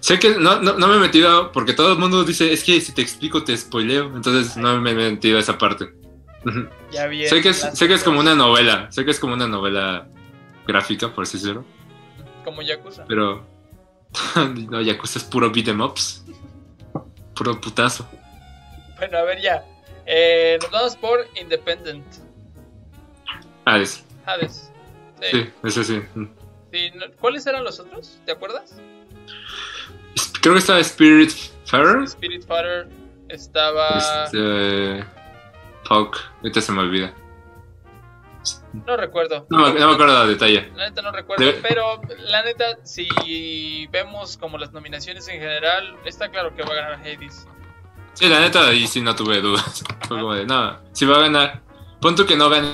[0.00, 2.80] Sé que no, no, no me he metido, porque todo el mundo dice, es que
[2.80, 4.14] si te explico te spoileo.
[4.14, 5.92] Entonces, no me he metido a esa parte.
[6.92, 7.26] Ya vi.
[7.26, 10.06] sé, que es, sé que es como una novela, sé que es como una novela
[10.66, 11.64] gráfica, por así decirlo.
[12.44, 13.04] Como Yakuza.
[13.08, 13.44] Pero.
[14.70, 16.24] no, Yakuza es puro beat 'em ups.
[17.38, 18.04] Puro putazo.
[18.96, 19.64] Bueno, a ver ya.
[20.06, 22.04] Eh, nos vamos por Independent.
[23.64, 24.04] Hades.
[24.26, 24.72] Hades.
[25.22, 25.28] Sí.
[25.30, 26.02] Sí, ese sí.
[26.72, 28.18] sí, no- ¿Cuáles eran los otros?
[28.26, 28.74] ¿Te acuerdas?
[30.40, 31.30] Creo que estaba Spirit
[31.64, 32.02] Farer.
[32.04, 32.88] Spirit Fighter
[33.28, 34.24] estaba.
[34.24, 35.04] Este.
[35.84, 37.12] Fuck, ahorita se me olvida.
[38.72, 39.46] No recuerdo.
[39.50, 40.70] No, me- no me acuerdo de detalle.
[40.76, 45.96] La neta no recuerdo, De- pero la neta, si vemos como las nominaciones en general,
[46.04, 47.46] está claro que va a ganar Hades.
[48.14, 49.82] Sí, la neta, ahí sí no tuve dudas.
[50.08, 51.62] Fue como de, no, si va a ganar.
[52.00, 52.68] Punto que no gane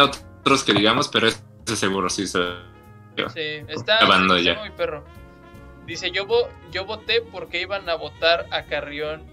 [0.00, 2.38] otros que digamos, pero ese seguro sí se.
[3.34, 4.58] Sí, está, Acabando está ya.
[4.60, 5.04] muy perro.
[5.86, 9.24] Dice, yo, vo- yo voté porque iban a votar a Carrión.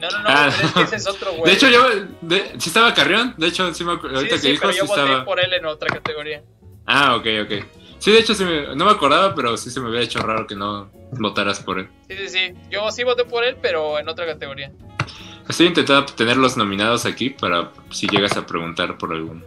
[0.00, 1.44] No, no, no, Ah, pero es que ese es otro güey.
[1.50, 1.86] De hecho, yo.
[2.20, 3.34] De, sí estaba Carrión.
[3.38, 5.24] De hecho, sí me Sí, ahorita sí, que dijo, pero sí yo voté estaba.
[5.24, 6.42] por él en otra categoría.
[6.86, 7.52] Ah, ok, ok.
[7.98, 10.46] Sí, de hecho, sí me- no me acordaba, pero sí se me había hecho raro
[10.46, 11.88] que no votaras por él.
[12.08, 12.54] Sí, sí, sí.
[12.70, 14.70] Yo sí voté por él, pero en otra categoría.
[15.48, 19.42] Estoy intentando tener los nominados aquí para si llegas a preguntar por alguno.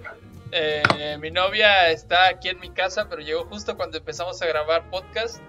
[0.51, 4.89] Eh, mi novia está aquí en mi casa, pero llegó justo cuando empezamos a grabar
[4.89, 5.39] podcast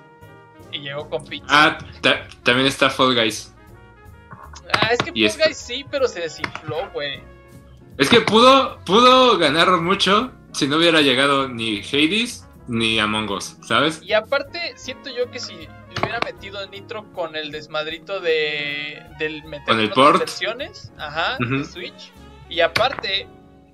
[0.72, 1.46] y llegó con pizza.
[1.48, 3.54] Ah, ta- también está Fall Guys.
[4.74, 7.20] Ah, es que Fall Guys sí, pero se desinfló, güey.
[7.96, 13.56] Es que pudo, pudo ganar mucho si no hubiera llegado ni Hades ni Among Us,
[13.66, 14.00] ¿sabes?
[14.02, 15.68] Y aparte, siento yo que si le
[16.00, 20.18] hubiera metido Nitro con el desmadrito de del meter Con el port.
[20.20, 21.64] versiones, ajá, de.
[21.64, 22.12] Switch,
[22.50, 23.26] y aparte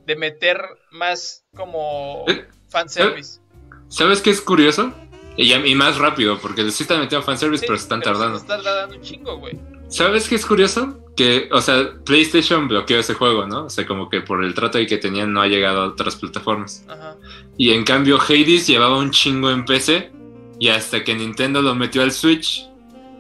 [0.07, 0.61] de meter
[0.93, 3.41] más como Eh, fanservice.
[3.89, 4.93] ¿Sabes qué es curioso?
[5.37, 8.39] Y, y más rápido, porque sí están metiendo fanservice, Sí, pero se están pero tardando.
[8.39, 9.59] Se está tardando un chingo, güey.
[9.95, 10.99] ¿Sabes qué es curioso?
[11.17, 13.67] Que, o sea, PlayStation bloqueó ese juego, ¿no?
[13.67, 16.17] O sea, como que por el trato ahí que tenían no ha llegado a otras
[16.17, 16.85] plataformas.
[16.89, 17.17] Ajá.
[17.57, 20.11] Y en cambio Hades llevaba un chingo en PC
[20.59, 22.69] y hasta que Nintendo lo metió al Switch,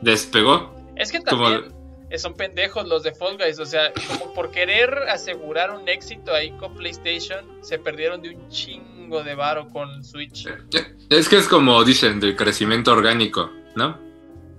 [0.02, 0.74] despegó.
[0.96, 1.72] Es que también
[2.18, 6.50] son pendejos los de Fall Guys, o sea, como por querer asegurar un éxito ahí
[6.58, 10.48] con PlayStation, se perdieron de un chingo de varo con Switch.
[11.08, 14.13] Es que es como dicen, del crecimiento orgánico, ¿no?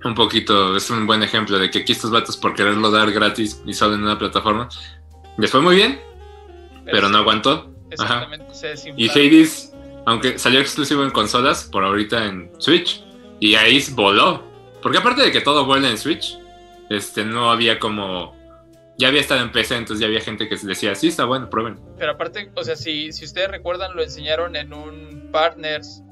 [0.06, 3.60] Un poquito, es un buen ejemplo de que aquí estos vatos por quererlo dar gratis
[3.66, 4.70] y solo en una plataforma,
[5.40, 6.00] les fue muy bien,
[6.86, 7.74] pero no aguantó.
[7.90, 9.10] Exactamente, se Y.
[9.10, 9.74] Hades,
[10.06, 13.04] aunque salió exclusivo en consolas, por ahorita en Switch,
[13.40, 14.44] y ahí voló.
[14.80, 16.38] Porque aparte de que todo vuela en Switch,
[16.92, 18.36] este no había como...
[19.00, 21.80] Ya había estado en PC, entonces ya había gente que decía, sí, está bueno, prueben.
[21.98, 26.04] Pero aparte, o sea, si, si ustedes recuerdan, lo enseñaron en un Partners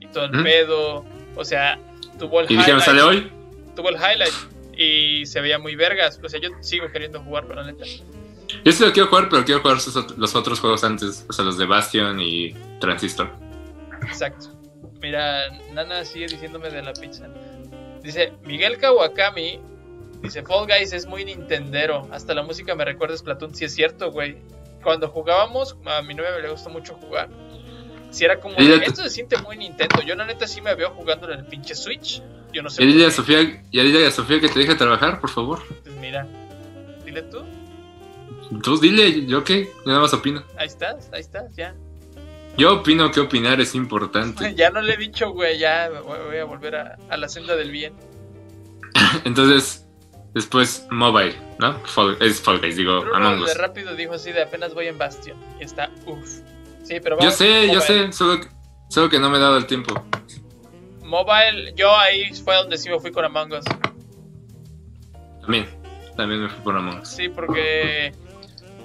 [0.00, 1.04] y todo el pedo.
[1.36, 1.78] O sea,
[2.18, 2.80] tuvo el Y dijeron.
[2.80, 3.30] ¿sale hoy?
[3.74, 4.34] Tuvo el highlight
[4.76, 6.20] y se veía muy vergas.
[6.22, 7.84] O sea, yo sigo queriendo jugarlo, la neta.
[8.64, 9.78] Yo sí lo quiero jugar, pero quiero jugar
[10.16, 13.30] los otros juegos antes, o sea, los de Bastion y Transistor.
[14.02, 14.48] Exacto.
[15.00, 17.28] Mira, Nana sigue diciéndome de la pizza.
[18.02, 19.60] Dice, Miguel Kawakami,
[20.22, 22.08] dice, Fall Guys es muy nintendero.
[22.12, 23.54] Hasta la música me recuerda a Splatoon.
[23.54, 24.36] Sí es cierto, güey.
[24.82, 27.30] Cuando jugábamos, a mi novia le gusta mucho jugar.
[28.10, 30.02] Si era como, esto se siente muy Nintendo.
[30.02, 32.22] Yo la neta sí me veo jugando en el pinche Switch.
[32.54, 32.82] Yo no sé.
[32.82, 33.10] Y dile a.
[33.10, 35.60] Sofía, y dile a Sofía que te deje trabajar, por favor.
[35.82, 36.26] Pues mira,
[37.04, 37.42] dile tú.
[38.62, 39.64] Tú dile, ¿yo qué?
[39.66, 40.42] Yo nada más opino.
[40.56, 41.74] Ahí estás, ahí estás, ya.
[42.56, 44.54] Yo opino que opinar es importante.
[44.56, 47.70] Ya no le he dicho, güey, ya voy a volver a, a la senda del
[47.70, 47.94] bien.
[49.24, 49.80] Entonces,
[50.34, 51.80] Después Mobile, ¿no?
[51.84, 53.56] Fall- es Fall Guys, digo, Bruno Among de Us.
[53.56, 55.36] rápido dijo así de apenas voy en Bastion.
[55.60, 56.40] Y está, uff.
[56.82, 58.48] Sí, pero Yo vamos, sé, yo sé, solo que,
[58.88, 59.94] solo que no me he dado el tiempo.
[61.04, 63.64] Mobile, yo ahí fue donde sí me fui con Among Us.
[65.42, 65.68] También,
[66.16, 67.08] también me fui por Among Us.
[67.08, 68.12] Sí, porque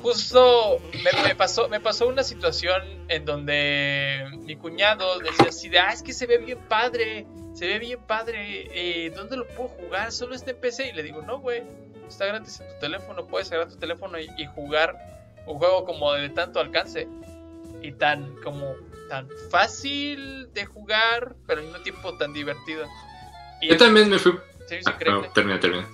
[0.02, 5.80] justo me, me pasó, me pasó una situación en donde mi cuñado decía así de,
[5.80, 9.70] ah, es que se ve bien padre, se ve bien padre, eh, ¿dónde lo puedo
[9.70, 10.12] jugar?
[10.12, 10.90] Solo está en PC.
[10.90, 11.64] Y le digo, no, güey,
[12.08, 14.96] está gratis en tu teléfono, puedes agarrar tu teléfono y, y jugar
[15.46, 17.08] un juego como de tanto alcance
[17.82, 18.76] y tan como
[19.10, 22.88] tan fácil de jugar, pero al mismo tiempo tan divertido.
[23.62, 24.34] Y Yo también me fui
[24.86, 25.88] Ah, no, termina, termina.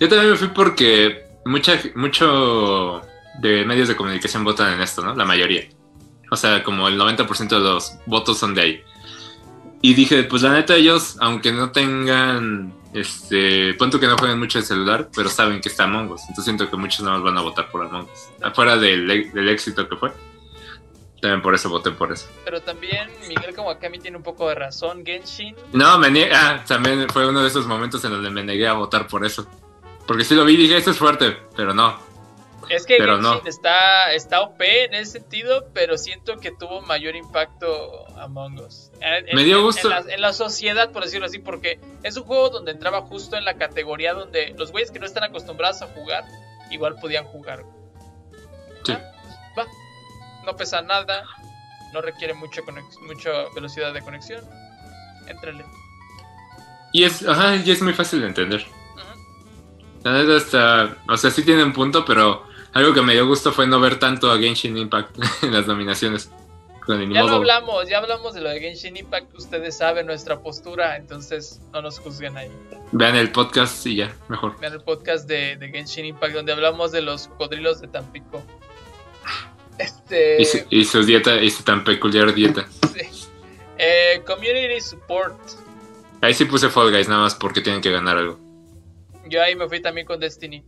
[0.00, 3.02] Yo también me fui porque mucha, mucho
[3.40, 5.14] de medios de comunicación votan en esto, ¿no?
[5.14, 5.68] La mayoría.
[6.30, 8.84] O sea, como el 90% de los votos son de ahí.
[9.82, 14.58] Y dije, pues la neta ellos, aunque no tengan, este, punto que no jueguen mucho
[14.58, 16.22] el celular, pero saben que está Among Us.
[16.22, 18.28] Entonces siento que muchos nada más van a votar por Among Us.
[18.42, 20.12] Afuera del, del éxito que fue.
[21.20, 22.28] También por eso voté por eso.
[22.44, 25.04] Pero también Miguel Kawakami tiene un poco de razón.
[25.04, 26.32] Genshin, No, me niegué.
[26.34, 29.46] Ah, también fue uno de esos momentos en donde me negué a votar por eso.
[30.06, 31.96] Porque sí lo vi y dije, esto es fuerte, pero no.
[32.70, 33.48] es que Pero Genshin no.
[33.48, 38.90] está, está OP en ese sentido, pero siento que tuvo mayor impacto Among Us.
[39.00, 39.88] En- Me dio gusto.
[39.92, 43.36] En la, en la sociedad, por decirlo así, porque es un juego donde entraba justo
[43.36, 46.24] en la categoría donde los güeyes que no están acostumbrados a jugar,
[46.70, 47.64] igual podían jugar.
[48.84, 48.92] Sí.
[48.92, 49.12] Ah.
[50.44, 51.24] No pesa nada,
[51.92, 52.62] no requiere mucho
[53.06, 54.44] mucha velocidad de conexión.
[55.26, 55.64] Éntrale.
[56.92, 58.66] Y es, ajá, y es muy fácil de entender.
[60.02, 63.52] La neta está, o sea, sí tiene un punto, pero algo que me dio gusto
[63.52, 66.30] fue no ver tanto a Genshin Impact en las nominaciones.
[66.86, 70.96] Con Ya lo hablamos, ya hablamos de lo de Genshin Impact, ustedes saben nuestra postura,
[70.96, 72.50] entonces no nos juzguen ahí.
[72.92, 74.58] Vean el podcast y ya, mejor.
[74.58, 78.42] Vean el podcast de, de Genshin Impact donde hablamos de los cocodrilos de Tampico.
[79.80, 82.66] Este Y, su, y su dieta, y su tan peculiar dieta.
[82.94, 83.26] sí.
[83.78, 85.38] Eh, Community Support.
[86.20, 88.38] Ahí sí puse Fall Guys nada más porque tienen que ganar algo.
[89.26, 90.62] Yo ahí me fui también con Destiny.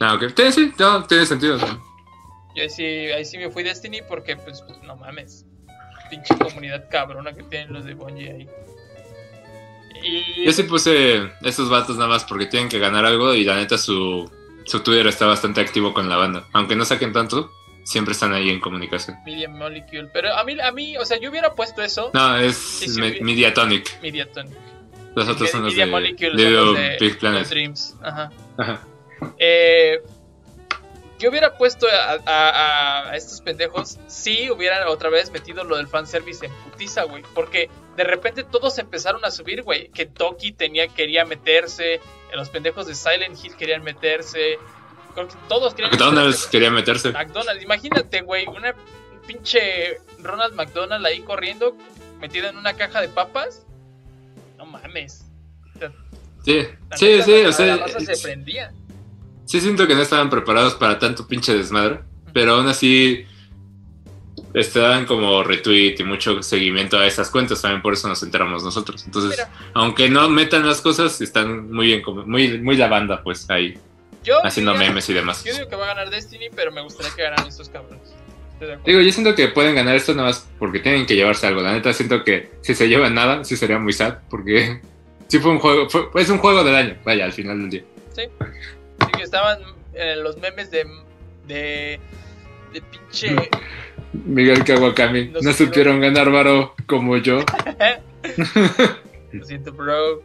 [0.00, 0.24] Ah, ok.
[0.36, 1.58] Sí, sí, no, tiene sentido.
[1.58, 5.44] Yo ahí sí, ahí sí me fui Destiny porque pues no mames.
[6.10, 8.48] Pinche comunidad cabrona que tienen los de Bungie ahí.
[10.02, 13.56] Y Yo sí puse estos vatos nada más porque tienen que ganar algo y la
[13.56, 14.30] neta su,
[14.64, 16.48] su Twitter está bastante activo con la banda.
[16.52, 17.52] Aunque no saquen tanto,
[17.88, 19.16] siempre están ahí en comunicación.
[19.24, 20.08] Media Molecule.
[20.12, 22.10] Pero a mí, a mí, o sea, yo hubiera puesto eso.
[22.14, 23.20] No, es sí, Me- sí.
[23.22, 24.00] Mediatonic.
[24.02, 24.56] Mediatonic.
[25.14, 27.48] Los otros son los Media de Molecule son Little los de Big Planet.
[27.48, 27.96] Dreams.
[28.02, 28.30] Ajá.
[28.58, 28.80] Ajá.
[29.38, 30.00] Eh,
[31.18, 35.88] yo hubiera puesto a, a- a estos pendejos si hubieran otra vez metido lo del
[35.88, 37.24] fanservice en putiza, güey.
[37.34, 39.88] Porque de repente todos empezaron a subir, güey.
[39.88, 42.00] Que Toki tenía, quería meterse.
[42.32, 44.58] Los pendejos de Silent Hill querían meterse.
[45.48, 46.50] Todos querían McDonald's meterse.
[46.50, 47.12] quería meterse.
[47.12, 48.46] McDonald's, imagínate, güey.
[48.46, 51.76] Una un pinche Ronald McDonald ahí corriendo,
[52.20, 53.66] metido en una caja de papas.
[54.56, 55.24] No mames.
[56.44, 56.66] Sí,
[56.96, 58.72] sí, sí, la- o sea, la se sí prendía.
[59.44, 62.00] siento que no estaban preparados para tanto pinche desmadre,
[62.32, 63.26] pero aún así
[64.54, 69.04] estaban como retweet y mucho seguimiento a esas cuentas, también por eso nos enteramos nosotros.
[69.04, 69.50] Entonces, Mira.
[69.74, 73.78] aunque no metan las cosas, están muy bien, muy, muy la banda, pues ahí,
[74.24, 75.44] Yo haciendo diría- memes y demás.
[75.44, 78.14] Yo digo que va a ganar Destiny, pero me gustaría que ganaran estos cabrones.
[78.84, 81.60] Digo, yo siento que pueden ganar esto nada más porque tienen que llevarse algo.
[81.60, 84.80] La neta, siento que si se llevan nada, sí sería muy sad, porque
[85.28, 87.84] sí fue un juego, fue, es un juego del año, vaya, al final del día.
[88.16, 88.22] Sí.
[88.98, 89.60] Así que estaban
[89.94, 90.84] eh, los memes de.
[91.46, 92.00] de.
[92.72, 93.36] de pinche.
[94.12, 97.44] Miguel Kawakami, No supieron ganar varo como yo.
[99.32, 100.22] Lo siento, bro.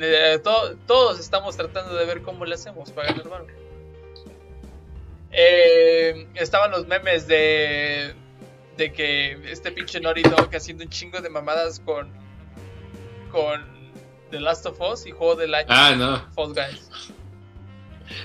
[0.00, 3.46] Eh, to- todos estamos tratando de ver cómo le hacemos para ganar varo.
[5.30, 8.14] Eh, estaban los memes de.
[8.76, 12.12] de que este pinche Naughty Dog haciendo un chingo de mamadas con.
[13.30, 13.62] con
[14.30, 16.32] The Last of Us y juego del año Ah, no.
[16.34, 16.90] Fall Guys.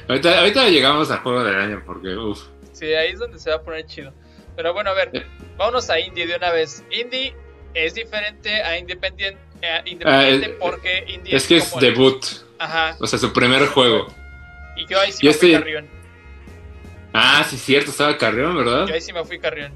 [0.08, 2.48] Ahorita, ahorita llegamos al juego del año porque, uff.
[2.74, 4.14] Sí, ahí es donde se va a poner chido.
[4.56, 5.26] Pero bueno, a ver,
[5.58, 6.84] vámonos a Indie de una vez.
[6.92, 7.34] Indie
[7.74, 12.26] es diferente a Independent, eh, Independiente Ah, porque Indie Es que es como- debut,
[12.60, 14.08] Ajá, o sea, su primer juego.
[14.76, 15.88] y yo ahí sí Yo me fui estoy- Carrión.
[17.14, 18.88] Ah, sí, cierto, estaba Carrión, ¿verdad?
[18.88, 19.72] Yo ahí sí me fui Carrión.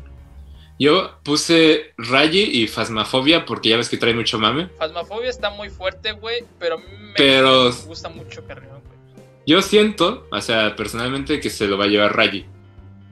[0.79, 4.69] Yo puse Rayi y Fasmafobia porque ya ves que trae mucho mame.
[4.77, 9.25] Fasmafobia está muy fuerte, güey, pero a mí me, Pero- gusta mucho Carrión, güey.
[9.45, 12.45] Yo siento, o sea, personalmente que se lo va a llevar Rayi.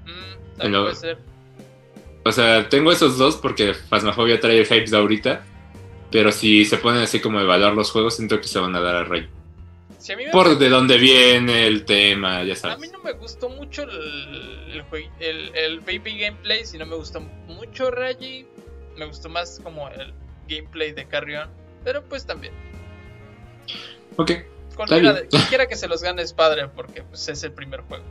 [0.06, 1.18] Mm, lo- puede ser.
[2.24, 5.46] O sea, tengo esos dos porque Fasmafobia trae el hype de ahorita.
[6.12, 8.82] Pero si se ponen así como a evaluar los juegos, siento que se van a
[8.82, 9.28] dar a Rayi.
[9.98, 12.80] Si a mí me Por de dónde viene el tema, ya A sabes.
[12.80, 14.84] mí no me gustó mucho el,
[15.20, 18.46] el, baby gameplay, si no me gustó mucho Reggie.
[18.98, 20.14] Me gustó más como el
[20.48, 21.50] gameplay de Carrion.
[21.84, 22.54] Pero pues también.
[24.18, 24.32] Ok.
[24.90, 28.04] De- cualquiera que se los gane es padre porque pues, es el primer juego.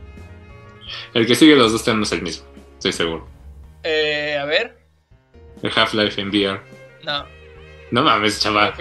[1.13, 3.27] El que sigue los dos tenemos el mismo, estoy seguro.
[3.83, 4.77] Eh, a ver.
[5.61, 6.61] El Half-Life en VR.
[7.03, 7.25] No,
[7.91, 8.73] No mames, chaval.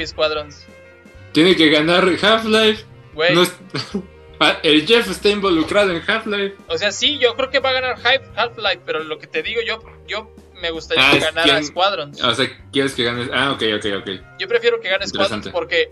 [1.33, 2.85] Tiene que ganar Half-Life.
[3.15, 3.35] Güey.
[3.35, 3.55] No es-
[4.43, 6.57] Ah, el Jeff está involucrado en Half-Life.
[6.69, 7.97] O sea, sí, yo creo que va a ganar
[8.37, 12.23] Half-Life, pero lo que te digo, yo, yo me gustaría Ah, que ganara quien- Squadrons.
[12.23, 13.29] O sea, quieres que ganes.
[13.35, 14.11] Ah, ok, ok, ok.
[14.39, 15.91] Yo prefiero que gane Squadrons porque.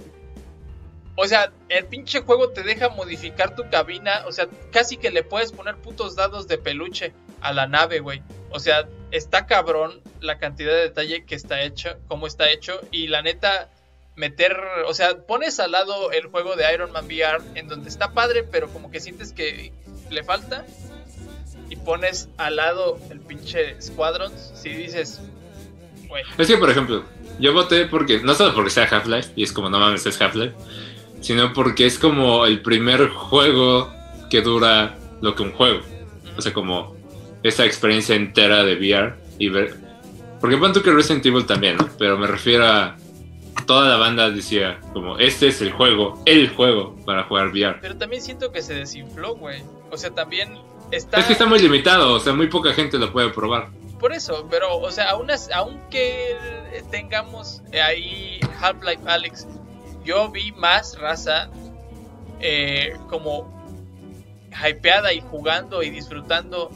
[1.20, 4.22] O sea, el pinche juego te deja modificar tu cabina.
[4.26, 8.22] O sea, casi que le puedes poner putos dados de peluche a la nave, güey.
[8.50, 12.80] O sea, está cabrón la cantidad de detalle que está hecho, cómo está hecho.
[12.90, 13.70] Y la neta,
[14.16, 14.56] meter.
[14.86, 18.44] O sea, pones al lado el juego de Iron Man VR, en donde está padre,
[18.44, 19.72] pero como que sientes que
[20.10, 20.66] le falta.
[21.70, 24.52] Y pones al lado el pinche Squadrons.
[24.54, 25.20] Si dices,
[26.38, 27.04] Es que, por ejemplo,
[27.38, 28.20] yo voté porque.
[28.20, 30.54] No solo porque sea Half-Life, y es como no mames, es Half-Life.
[31.20, 33.92] Sino porque es como el primer juego
[34.30, 35.80] que dura lo que un juego.
[36.36, 36.96] O sea, como
[37.42, 39.87] esa experiencia entera de VR y ver.
[40.40, 41.88] Porque pon que Resident Evil también, ¿no?
[41.98, 42.96] Pero me refiero a.
[43.66, 47.78] Toda la banda decía, como, este es el juego, el juego para jugar VR.
[47.82, 49.62] Pero también siento que se desinfló, güey.
[49.90, 50.56] O sea, también
[50.92, 51.18] está...
[51.18, 53.68] Es que está muy limitado, o sea, muy poca gente lo puede probar.
[54.00, 56.36] Por eso, pero, o sea, aún as- aunque
[56.90, 59.46] tengamos ahí Half-Life Alex,
[60.04, 61.50] yo vi más raza
[62.40, 63.52] eh, como
[64.66, 66.70] hypeada y jugando y disfrutando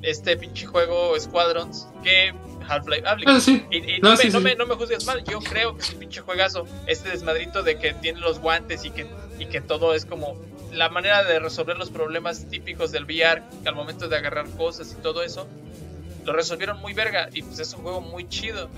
[0.00, 2.32] este pinche juego Squadrons que
[2.66, 3.02] Half-Life.
[3.06, 3.64] Ah, sí.
[3.70, 5.82] Y, y No, no, sí, me, no, me, no me juzgues mal, yo creo que
[5.82, 6.66] es un pinche juegazo.
[6.86, 9.06] Este desmadrito de que tiene los guantes y que,
[9.38, 10.40] y que todo es como
[10.72, 15.02] la manera de resolver los problemas típicos del VR al momento de agarrar cosas y
[15.02, 15.46] todo eso.
[16.24, 18.68] Lo resolvieron muy verga y pues es un juego muy chido.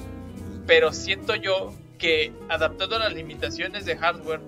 [0.67, 4.41] Pero siento yo que adaptado a las limitaciones de hardware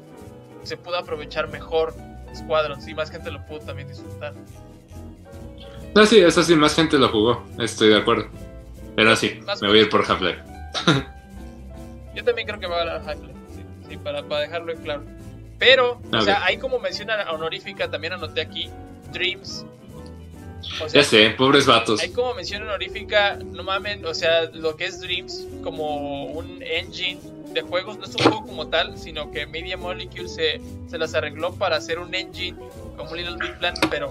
[0.63, 1.95] se pudo aprovechar mejor
[2.35, 4.35] Squadrons y más gente lo pudo también disfrutar.
[5.95, 8.29] No, sí, eso sí, más gente lo jugó, estoy de acuerdo.
[8.97, 10.41] Pero sí, Más me voy a ir por Half-Life.
[12.15, 15.03] Yo también creo que va a ganar Half-Life, sí, sí, para, para dejarlo en claro.
[15.59, 16.23] Pero, o Ok.
[16.23, 18.69] sea, ahí como menciona honorífica, también anoté aquí,
[19.13, 19.65] Dreams.
[20.83, 22.01] O sea, Ya sé, pobres vatos.
[22.01, 27.21] ahí como mención honorífica, no mamen, o sea, lo que es Dreams como un engine
[27.53, 31.15] de juegos, no es un juego como tal, sino que Media Molecule se, se las
[31.15, 32.57] arregló para hacer un engine
[32.97, 34.11] como Little Big Planet, pero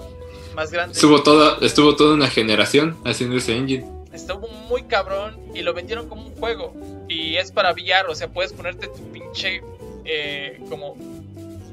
[0.54, 0.94] más grande.
[0.94, 3.84] Estuvo toda, estuvo toda una generación haciendo ese engine.
[4.16, 6.74] Estuvo muy cabrón y lo vendieron como un juego.
[7.08, 9.62] Y es para VR, o sea, puedes ponerte tu pinche
[10.04, 10.96] eh, como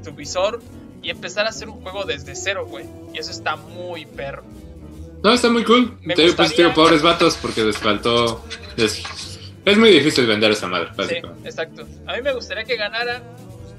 [0.04, 0.60] tu visor
[1.02, 2.86] y empezar a hacer un juego desde cero, güey.
[3.12, 4.44] Y eso está muy perro.
[5.22, 5.96] No, está muy cool.
[6.02, 8.44] Me Te pues, gustaría- digo, pobres vatos porque les faltó.
[8.76, 9.02] les-
[9.64, 11.48] Es muy difícil vender esa madre, Sí, básicamente.
[11.48, 11.86] exacto.
[12.06, 13.22] A mí me gustaría que ganara,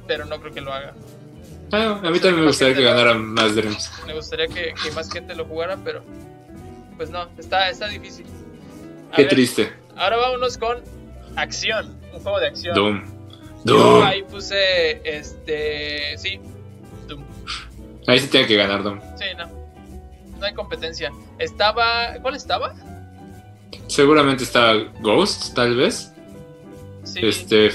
[0.08, 0.96] pero no creo que lo haga.
[1.72, 3.92] Ah, a mí también me gustaría que ganara más Dreams.
[4.08, 6.02] Me gustaría que, que más gente lo jugara, pero
[6.98, 8.26] pues no, está, está difícil.
[9.16, 9.74] Qué ver, triste.
[9.96, 10.84] Ahora vámonos con
[11.36, 12.76] acción, un juego de acción.
[12.76, 13.04] Doom.
[13.64, 16.40] Yo ahí puse, este, sí,
[17.08, 17.24] Doom.
[18.08, 19.00] Ahí sí tiene que ganar Doom.
[19.18, 19.48] Sí, no.
[20.40, 21.12] No hay competencia.
[21.40, 22.16] Estaba.
[22.22, 22.74] ¿Cuál estaba?
[23.88, 26.12] Seguramente está Ghost, tal vez.
[27.04, 27.20] Sí.
[27.24, 27.72] Este.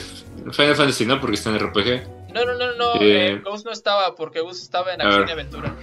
[0.53, 2.33] Final Fantasy no, porque está en RPG.
[2.33, 2.95] No, no, no, no.
[3.01, 5.75] Eh, eh, Ghost no estaba porque Ghost estaba en acción y aventura.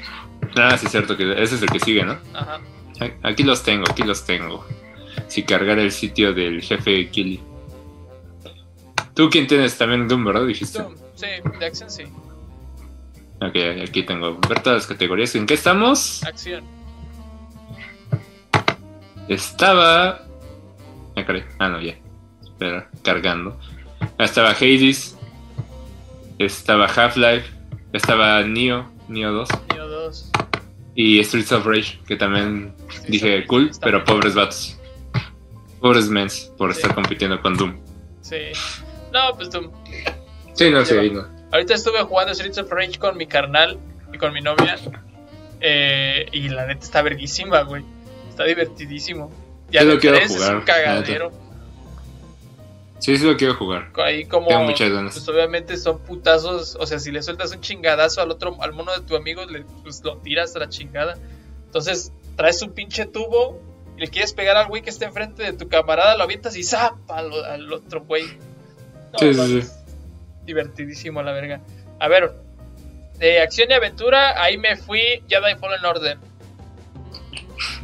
[0.56, 2.18] Ah, sí, cierto, que ese es el que sigue, ¿no?
[2.34, 2.62] Ajá.
[3.24, 4.66] Aquí los tengo, aquí los tengo.
[5.28, 7.40] Si cargar el sitio del jefe Killy.
[9.14, 10.46] ¿Tú quién tienes también Doom, verdad?
[10.46, 10.80] Dijiste.
[10.80, 11.28] Doom, sí,
[11.60, 12.04] de acción sí.
[13.42, 14.38] Ok, aquí tengo.
[14.48, 15.36] Ver todas las categorías.
[15.36, 16.24] ¿En qué estamos?
[16.24, 16.64] Acción.
[19.28, 20.24] Estaba.
[21.16, 21.44] Ah, caray.
[21.60, 21.98] Ah, no, ya.
[22.44, 23.60] Espera, cargando.
[24.18, 25.18] Estaba Hades.
[26.40, 27.58] Estaba Half-Life.
[27.94, 29.50] Estaba Neo, Neo 2.
[29.74, 30.32] Neo 2.
[30.96, 32.74] Y Streets of Rage, que también
[33.08, 34.77] dije cool, pero pobres vatos.
[35.82, 36.80] Pobres mens por Sí.
[36.82, 37.78] estar compitiendo con Doom.
[38.22, 38.38] Sí.
[39.14, 39.72] No, pues Doom.
[40.54, 41.26] Sí, no, sí, no.
[41.52, 43.78] Ahorita estuve jugando Streets of Rage con mi carnal
[44.14, 44.78] y con mi novia.
[45.62, 47.84] eh, y la neta está verguísima, güey.
[48.30, 49.32] Está divertidísimo.
[49.72, 51.32] Ya lo quiero tres es jugar, un cagadero.
[53.00, 53.92] Sí, sí lo quiero jugar.
[54.04, 54.48] Ahí como.
[54.48, 55.14] Tengo muchas ganas.
[55.14, 56.76] Pues obviamente son putazos.
[56.80, 59.66] O sea, si le sueltas un chingadazo al otro, al mono de tu amigo, le,
[59.84, 61.18] pues lo tiras a la chingada.
[61.66, 63.62] Entonces, traes un pinche tubo
[63.98, 66.64] y le quieres pegar al güey que está enfrente de tu camarada, lo avientas y
[66.64, 68.26] zapa al, al otro güey.
[69.14, 69.68] No, Sí, sí, sí.
[70.46, 71.60] Divertidísimo, la verga.
[72.00, 72.32] A ver,
[73.18, 76.18] De acción y aventura, ahí me fui Jedi Fallen Order.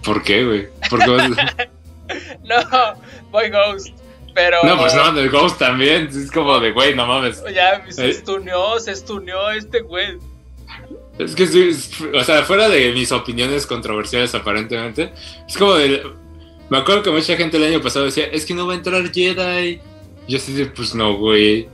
[0.05, 0.67] ¿Por qué, güey?
[0.89, 1.67] ¿Por qué vas a-
[2.43, 2.99] No,
[3.31, 3.89] voy Ghost.
[4.35, 4.57] Pero.
[4.63, 6.07] No, pues no, del Ghost también.
[6.07, 7.43] Es como de, güey, no mames.
[7.53, 8.09] Ya se Eh.
[8.09, 10.17] estuneó, se estuneó este güey.
[11.19, 11.71] Es que sí,
[12.13, 15.13] o sea, fuera de mis opiniones controversiales aparentemente,
[15.47, 16.03] es como de...
[16.69, 19.11] Me acuerdo que mucha gente el año pasado decía, es que no va a entrar
[19.11, 19.79] Jedi.
[20.27, 21.67] Yo así de, pues no, güey.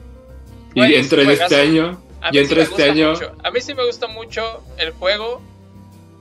[0.73, 2.01] Y entra en este año.
[2.21, 3.11] A Y sí entra me este año.
[3.11, 3.31] mucho.
[3.43, 5.41] A mí sí me gusta mucho el juego.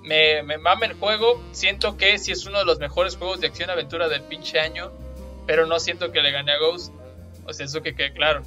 [0.05, 1.43] Me, me mama el juego.
[1.51, 4.93] Siento que sí es uno de los mejores juegos de acción-aventura del pinche año.
[5.47, 6.93] Pero no siento que le gane a Ghost.
[7.47, 8.43] O sea, eso que quede claro.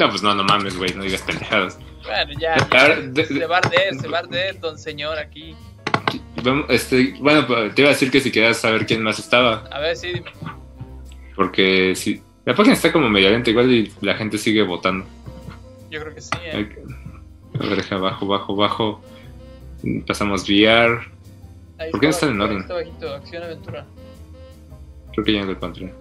[0.00, 1.78] No, pues no, no mames, güey, no digas pendejadas.
[2.02, 2.58] Bueno, ya.
[2.58, 5.54] Se va a arder, se va a arder, don señor, aquí.
[6.70, 9.78] Este, bueno, pues, te iba a decir que si querías saber quién más estaba, A
[9.78, 10.32] ver, sí, dime.
[11.36, 15.04] porque si la página está como medio lenta igual y la gente sigue votando.
[15.90, 16.82] Yo creo que sí, eh.
[17.60, 19.02] A ver, deja abajo, bajo, bajo.
[20.06, 20.98] Pasamos VR.
[21.78, 22.60] Ahí ¿por qué no está están en orden?
[22.60, 23.86] Está bajito, acción-aventura.
[25.12, 25.92] Creo que ya lo encontré.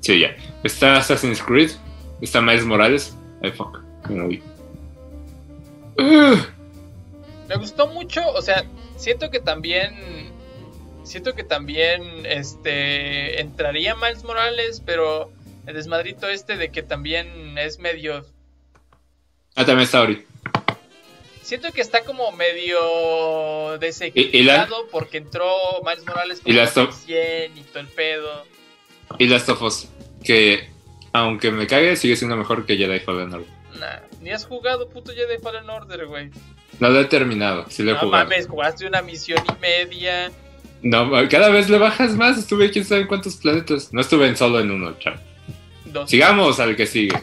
[0.00, 0.34] Sí, ya.
[0.64, 1.72] Está Assassin's Creed.
[2.20, 3.16] Está Miles Morales.
[3.42, 3.78] Ay, fuck.
[4.08, 4.42] Me moví.
[5.98, 6.38] Ugh.
[7.48, 8.64] Me gustó mucho, o sea,
[8.96, 10.30] siento que también.
[11.02, 15.30] Siento que también este entraría Miles Morales, pero
[15.66, 18.24] el desmadrito este de que también es medio.
[19.56, 20.24] Ah, también está Ori.
[21.42, 25.48] Siento que está como medio desequilibrado porque entró
[25.84, 28.44] Miles Morales y las to- 100 y todo el pedo.
[29.18, 29.88] Y Last of Us.
[30.22, 30.69] Que,
[31.12, 33.48] aunque me cague, sigue siendo mejor que Jedi Fallen Order.
[33.78, 36.30] Nah, ni has jugado puto Jedi Fallen Order, güey.
[36.78, 37.66] No lo he terminado.
[37.68, 38.24] Sí lo he No jugado.
[38.24, 40.30] mames, jugaste una misión y media.
[40.82, 42.38] No, cada vez le bajas más.
[42.38, 43.92] Estuve quién sabe en cuántos planetas.
[43.92, 45.18] No estuve en solo en uno, chavo.
[45.84, 46.08] Dos.
[46.08, 47.18] Sigamos al que sigue.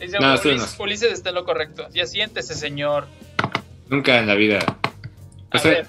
[0.00, 0.84] Dice, No, Ulises, no.
[0.84, 1.86] Ulises está en lo correcto.
[1.92, 3.06] Ya siéntese, señor.
[3.88, 4.60] Nunca en la vida.
[5.50, 5.86] A O sea, ver,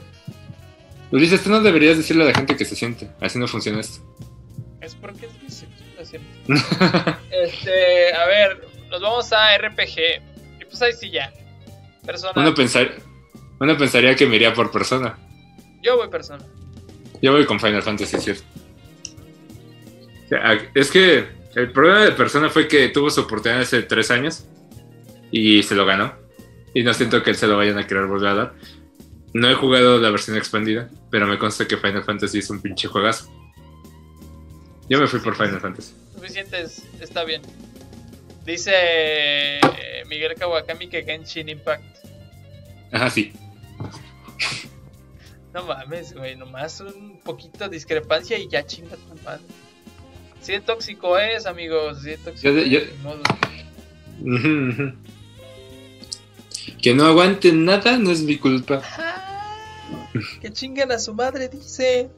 [1.11, 3.09] Ulises, tú no deberías decirle a la gente que se siente.
[3.21, 4.01] Así no funciona esto.
[4.81, 5.80] es porque es bisexual.
[7.31, 10.21] Este, a ver, nos vamos a RPG.
[10.61, 11.33] Y pues ahí sí ya.
[12.05, 12.33] Persona.
[12.35, 12.91] Uno, pensar,
[13.59, 15.17] uno pensaría que me iría por persona.
[15.81, 16.43] Yo voy persona.
[17.21, 18.41] Yo voy con Final Fantasy VII.
[20.25, 24.09] O sea, Es que el problema de Persona fue que tuvo su oportunidad hace tres
[24.11, 24.45] años
[25.31, 26.13] y se lo ganó.
[26.73, 28.53] Y no siento que se lo vayan a querer volver a dar.
[29.33, 32.87] No he jugado la versión expandida, pero me consta que Final Fantasy es un pinche
[32.87, 33.29] juegazo.
[34.89, 35.93] Yo me fui por Final Fantasy.
[36.21, 37.41] Suficiente, es- está bien.
[38.45, 39.59] Dice eh,
[40.07, 41.83] Miguel Kawakami que Genshin Impact.
[42.91, 43.33] Ajá, sí.
[45.51, 49.41] No mames, güey, nomás un poquito de discrepancia y ya chinga tu madre.
[50.43, 53.23] Sí de tóxico es, amigos, sí de tóxico Yo de- yo- es, ni modo.
[56.83, 58.83] Que no aguanten nada no es mi culpa.
[58.99, 59.57] Ah,
[60.39, 62.09] que chingan a su madre, dice.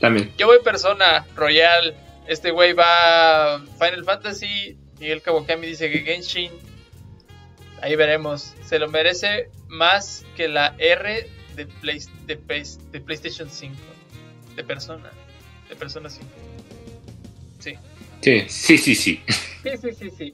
[0.00, 0.32] También.
[0.38, 1.96] Yo voy persona, Royal.
[2.26, 4.76] Este güey va Final Fantasy.
[5.00, 6.50] Miguel Kawakami dice que Genshin.
[7.80, 8.54] Ahí veremos.
[8.64, 12.36] Se lo merece más que la R de, Play- de,
[12.92, 13.74] de PlayStation 5.
[14.56, 15.10] De persona.
[15.68, 16.24] De persona 5.
[17.58, 17.74] Sí.
[18.20, 19.20] Sí, sí, sí, sí.
[19.62, 20.32] Sí, sí, sí, sí.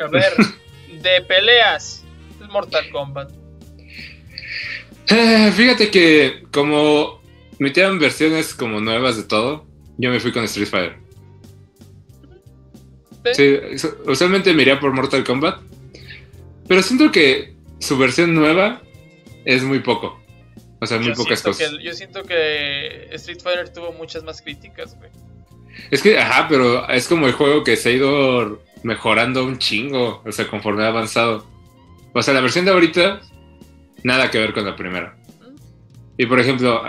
[0.00, 0.32] A ver,
[1.02, 2.02] de peleas.
[2.42, 3.30] Es Mortal Kombat.
[5.08, 7.20] Eh, fíjate que como
[7.58, 9.66] metieron versiones como nuevas de todo,
[9.98, 10.96] yo me fui con Street Fighter.
[13.34, 15.60] Sí, su- usualmente me iría por Mortal Kombat,
[16.66, 18.82] pero siento que su versión nueva
[19.44, 20.18] es muy poco.
[20.80, 21.70] O sea, muy Yo pocas cosas.
[21.70, 25.10] que- yo siento que Street Fighter tuvo muchas más críticas, güey.
[25.90, 30.22] Es que, ajá, pero es como el juego que se ha ido mejorando un chingo,
[30.24, 31.46] o sea, conforme ha avanzado.
[32.14, 33.20] O sea, la versión de ahorita,
[34.02, 35.16] nada que ver con la primera.
[36.16, 36.82] Y por ejemplo,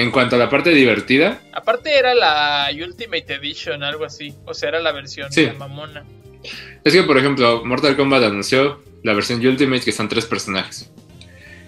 [0.00, 4.34] en cuanto a la parte divertida, Aparte era la Ultimate Edition, algo así.
[4.44, 5.46] O sea, era la versión Sí.
[5.46, 6.04] la mamona.
[6.84, 10.90] es que por ejemplo, Mortal Kombat anunció la versión Ultimate que son tres personajes.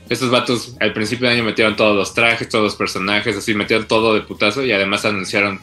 [0.08, 3.86] Estos vatos al principio de año metieron todos los trajes, todos los personajes, así metieron
[3.86, 5.60] todo de putazo y además anunciaron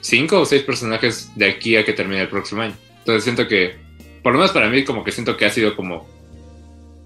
[0.00, 2.74] cinco o seis personajes de aquí a que termine el próximo año.
[2.98, 3.76] Entonces siento que,
[4.22, 6.08] por lo menos para mí, como que siento que ha sido como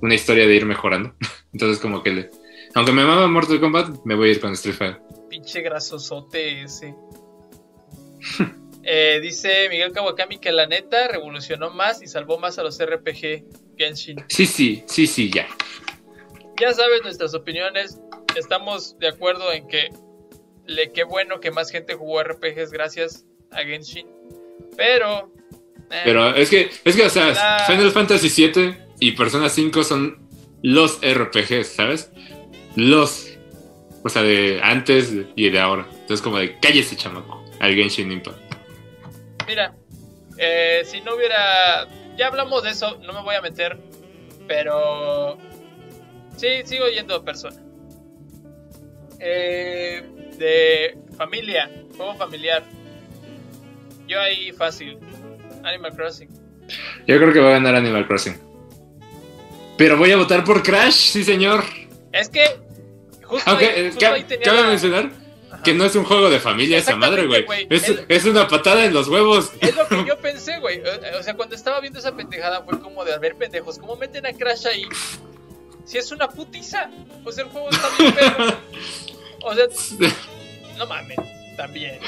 [0.01, 1.15] una historia de ir mejorando.
[1.53, 2.31] Entonces como que le...
[2.75, 5.01] Aunque me mama Mortal Kombat, me voy a ir con Street Fighter.
[5.31, 6.95] Pinche grasosote ese.
[8.87, 13.45] Eh, dice Miguel Kawakami que la neta revolucionó más y salvó más a los RPG
[13.79, 14.23] Genshin.
[14.29, 15.47] Sí, sí, sí, sí, ya.
[16.61, 17.99] Ya sabes nuestras opiniones.
[18.37, 19.89] Estamos de acuerdo en que
[20.67, 24.07] le qué bueno que más gente jugó RPGs gracias a Genshin.
[24.77, 25.33] Pero.
[25.91, 29.83] eh, Pero es que, es que, o sea, La- Final Fantasy VII y Persona 5
[29.83, 30.29] son
[30.63, 32.11] los RPGs, ¿sabes?
[32.77, 33.31] Los.
[34.03, 35.87] O sea, de antes y de ahora.
[35.91, 38.39] Entonces, como de cállese, chamaco, al Genshin Impact.
[39.47, 39.75] Mira,
[40.39, 41.89] eh, si no hubiera.
[42.17, 43.79] Ya hablamos de eso, no me voy a meter.
[44.47, 45.39] Pero.
[46.37, 47.57] Sí, sigo yendo persona.
[49.21, 50.03] Eh,
[50.39, 52.63] de familia, juego familiar.
[54.07, 54.99] Yo ahí fácil.
[55.63, 56.29] Animal Crossing.
[57.07, 58.37] Yo creo que va a ganar Animal Crossing.
[59.79, 61.65] Pero voy a votar por Crash, sí, señor.
[62.13, 62.45] Es que.
[63.25, 65.11] Justo Aunque, ahí- eh, justo ca- ahí tenía cabe la- mencionar
[65.63, 67.67] que no es un juego de familia esa madre, Exactamente, güey.
[67.67, 67.79] güey.
[67.81, 69.51] Es, Es- es una patada en los huevos.
[69.61, 70.81] Es lo que yo pensé, güey.
[70.81, 73.97] O o sea, cuando estaba viendo esa pendejada fue como de a ver, pendejos, ¿cómo
[73.97, 74.85] meten a Crash ahí?
[75.87, 76.91] Si es una putiza.
[77.25, 78.55] O sea, el juego está bien perro.
[79.43, 79.65] O sea,
[80.79, 81.19] no mames,
[81.57, 81.99] también.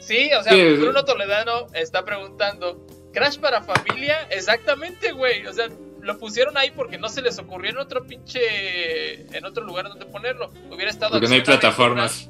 [0.00, 0.74] Sí, o sea, Sí, sí.
[0.74, 4.26] Bruno Toledano está preguntando, ¿Crash para familia?
[4.30, 5.46] Exactamente, güey.
[5.46, 5.68] O sea,
[6.02, 9.22] lo pusieron ahí porque no se les ocurrió en otro pinche...
[9.36, 10.50] en otro lugar donde ponerlo.
[10.70, 11.12] Hubiera estado...
[11.12, 12.28] Porque no hay plataformas.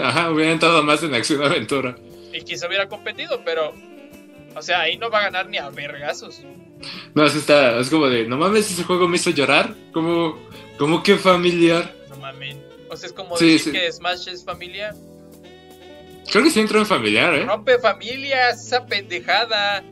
[0.00, 1.96] Ajá, hubiera entrado más en acción aventura.
[2.32, 3.72] Y quizá hubiera competido, pero...
[4.54, 6.42] O sea, ahí no va a ganar ni a vergazos.
[7.14, 7.78] No, así está.
[7.78, 9.74] Es como de, no mames, ese juego me hizo llorar.
[9.92, 10.38] Como,
[10.78, 11.92] como que familiar.
[12.10, 12.56] No mames.
[12.90, 13.80] O sea, es como Sí, decir sí.
[13.80, 14.94] que Smash es familia.
[16.30, 17.44] Creo que sí entró en familiar, ¿eh?
[17.44, 19.82] Rompe familias, esa pendejada.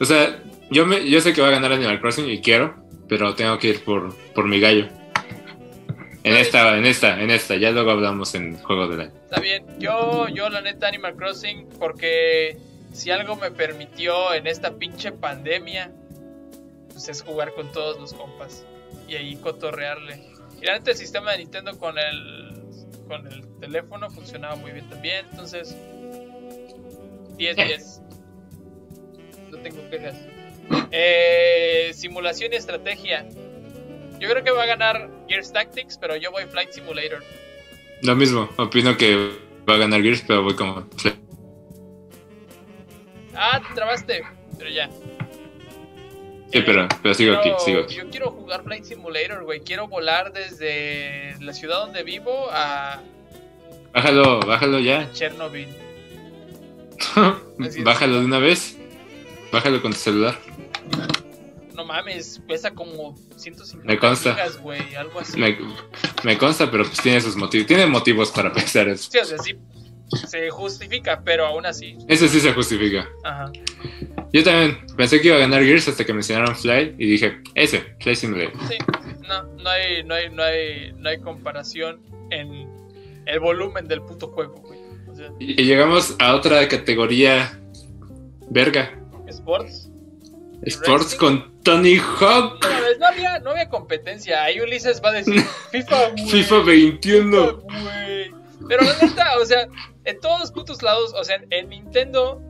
[0.00, 2.74] O sea, yo, me, yo sé que va a ganar Animal Crossing y quiero,
[3.08, 4.88] pero tengo que ir por, por mi gallo.
[6.22, 7.56] En esta, en esta, en esta.
[7.56, 9.12] Ya luego hablamos en Juego del Año.
[9.24, 9.66] Está bien.
[9.78, 12.56] Yo, yo la neta Animal Crossing, porque
[12.94, 15.92] si algo me permitió en esta pinche pandemia,
[16.90, 18.64] pues es jugar con todos los compas
[19.06, 20.22] y ahí cotorrearle.
[20.62, 22.54] Y neta el sistema de Nintendo con el
[23.06, 25.76] con el teléfono funcionaba muy bien también, entonces
[27.36, 28.00] 10 10.
[29.50, 30.16] No tengo quejas.
[30.90, 33.26] Eh, simulación y estrategia.
[34.18, 37.22] Yo creo que va a ganar Gears Tactics, pero yo voy Flight Simulator.
[38.02, 39.30] Lo mismo, opino que
[39.68, 40.86] va a ganar Gears, pero voy como...
[43.34, 44.22] Ah, te trabaste,
[44.58, 44.88] pero ya.
[46.52, 47.96] Sí, pero, pero sigo aquí, sigo aquí.
[47.96, 49.60] Yo quiero jugar Flight Simulator, güey.
[49.60, 53.02] Quiero volar desde la ciudad donde vivo a
[53.94, 55.10] Bájalo, bájalo ya.
[55.12, 55.68] Chernobyl.
[57.84, 58.76] Bájalo de una vez.
[59.52, 60.36] Bájalo con tu celular.
[61.74, 64.32] No mames, pesa como 150 Me consta.
[64.34, 65.38] gigas, güey, algo así.
[65.38, 65.58] Me,
[66.22, 67.66] me consta, pero pues tiene sus motivos.
[67.66, 69.10] Tiene motivos para pensar eso.
[69.10, 69.56] Sí, o sea, sí
[70.28, 71.96] se justifica, pero aún así.
[72.08, 73.08] Eso sí se justifica.
[73.24, 73.50] Ajá.
[74.32, 77.96] Yo también pensé que iba a ganar Gears hasta que mencionaron Fly y dije, ese,
[78.00, 78.52] Fly Simulator.
[78.68, 78.76] Sí,
[79.26, 82.68] no, no hay, no hay, no hay, no hay comparación en
[83.26, 84.78] el volumen del puto juego, güey.
[85.08, 87.58] O sea, Y y llegamos a otra categoría
[88.50, 88.90] verga.
[89.28, 89.83] sports.
[90.66, 92.66] Sports con Tony Hawk.
[92.98, 94.42] No, había, no había competencia.
[94.42, 95.40] Ahí Ulises va a decir
[95.70, 96.26] FIFA, güey.
[96.26, 97.56] FIFA 21.
[97.58, 98.34] güey.
[98.68, 99.68] Pero la neta, o sea,
[100.04, 102.40] en todos los putos lados, o sea, en Nintendo,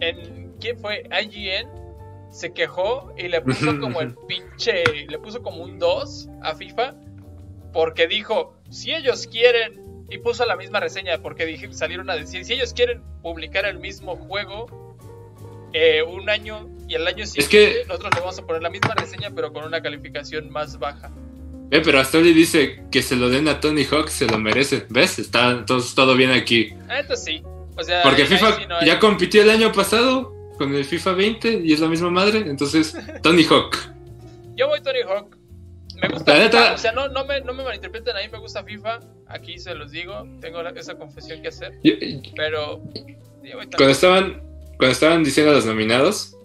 [0.00, 1.02] en ¿quién fue?
[1.10, 1.68] IGN
[2.30, 6.94] se quejó y le puso como el pinche, le puso como un 2 a FIFA
[7.72, 12.44] porque dijo, si ellos quieren y puso la misma reseña porque dije, salieron a decir,
[12.44, 14.96] si ellos quieren publicar el mismo juego
[15.72, 18.94] eh, un año y el año siguiente que- nosotros le vamos a poner la misma
[18.94, 21.10] reseña pero con una calificación más baja.
[21.70, 24.86] Eh, pero Astoli dice que se lo den a Tony Hawk, se lo merece.
[24.88, 25.18] ¿Ves?
[25.18, 26.70] Está entonces todo bien aquí.
[26.88, 27.42] Ah, esto sí.
[27.76, 30.84] O sea, Porque FIFA ahí sí no hay- ya compitió el año pasado con el
[30.84, 32.38] FIFA 20 y es la misma madre.
[32.38, 33.76] Entonces, Tony Hawk.
[34.56, 35.36] Yo voy Tony Hawk.
[36.00, 38.38] Me gusta La neta- O sea, no, no, me, no me malinterpreten, a mí me
[38.38, 39.00] gusta FIFA.
[39.26, 40.26] Aquí se los digo.
[40.40, 41.72] Tengo esa confesión que hacer.
[41.84, 41.94] Yo-
[42.34, 42.80] Pero.
[43.44, 44.42] yo voy cuando estaban
[44.78, 46.36] cuando estaban diciendo los nominados,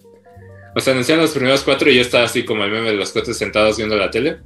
[0.74, 3.12] o sea, anunciaron los primeros cuatro y yo estaba así como el meme de los
[3.12, 4.38] cuatro sentados viendo la tele.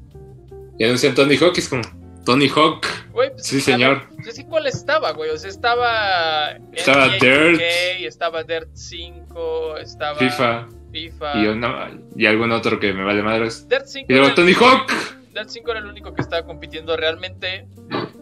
[0.78, 1.82] Y anuncian Tony Hawk y es como,
[2.24, 2.86] Tony Hawk.
[3.12, 4.06] Güey, pues, Sí, señor.
[4.16, 5.30] ver, Yo sé cuál estaba, güey.
[5.30, 6.50] O sea, estaba.
[6.72, 7.60] Estaba NBA Dirt.
[7.60, 10.18] 2K, estaba Dirt 5, estaba.
[10.18, 11.36] FIFA FIFA.
[11.42, 13.68] y, una- y algún otro que me vale madres.
[13.68, 14.90] Dirt 5 Y luego era el- Tony Hawk.
[15.34, 17.66] Dirt 5 era el único que estaba compitiendo realmente.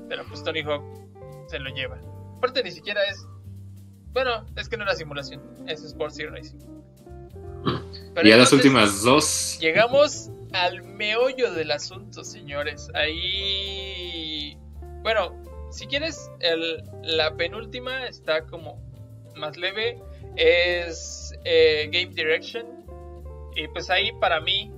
[0.09, 0.83] Pero pues Tony Hawk
[1.49, 1.99] se lo lleva.
[2.39, 3.27] Aparte, ni siquiera es.
[4.13, 5.43] Bueno, es que no era simulación.
[5.67, 6.59] Es Sports y Racing.
[8.17, 9.59] Pero Y a las últimas dos.
[9.61, 12.89] Llegamos al meollo del asunto, señores.
[12.95, 14.57] Ahí.
[15.03, 15.35] Bueno,
[15.71, 18.83] si quieres, el- la penúltima está como
[19.37, 19.99] más leve.
[20.35, 22.67] Es eh, Game Direction.
[23.55, 24.73] Y pues ahí para mí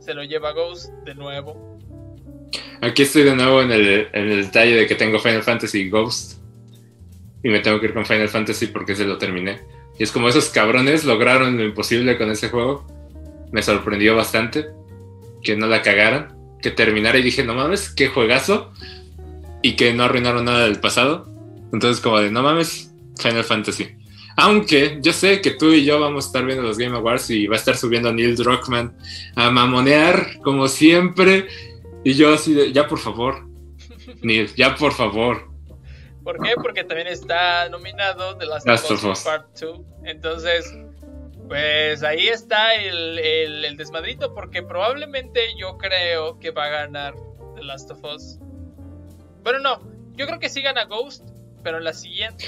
[0.00, 1.78] se lo lleva Ghost de nuevo.
[2.80, 6.40] Aquí estoy de nuevo en el, en el detalle de que tengo Final Fantasy Ghost.
[7.42, 9.60] Y me tengo que ir con Final Fantasy porque se lo terminé.
[10.00, 12.86] Y es como esos cabrones lograron lo imposible con ese juego.
[13.52, 14.64] me sorprendió bastante
[15.42, 18.72] que no la cagaran, que terminara y dije, no mames, qué juegazo,
[19.60, 21.28] y que no arruinaron nada del pasado.
[21.70, 23.94] Entonces, como de, no mames, Final Fantasy.
[24.38, 27.46] Aunque yo sé que tú y yo vamos a estar viendo los Game Awards y
[27.46, 28.96] va a estar subiendo Neil Druckmann
[29.36, 31.46] a mamonear, como siempre.
[32.04, 33.46] Y yo así de, ya por favor,
[34.22, 35.50] Neil, ya por favor.
[36.24, 36.54] ¿Por qué?
[36.54, 39.89] Porque también está nominado The Last, of Us Part 2.
[40.04, 40.72] Entonces,
[41.48, 47.14] pues ahí está el, el, desmadrito, porque probablemente yo creo que va a ganar
[47.56, 48.38] The Last of Us.
[49.42, 49.80] Bueno, no,
[50.14, 51.28] yo creo que sí gana Ghost,
[51.62, 52.44] pero la siguiente.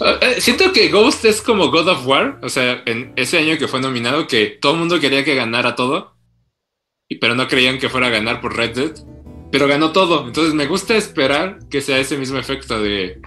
[0.00, 3.56] Ah, eh, siento que Ghost es como God of War, o sea, en ese año
[3.56, 6.16] que fue nominado, que todo el mundo quería que ganara todo,
[7.20, 8.92] pero no creían que fuera a ganar por Red Dead,
[9.52, 10.26] pero ganó todo.
[10.26, 13.20] Entonces me gusta esperar que sea ese mismo efecto de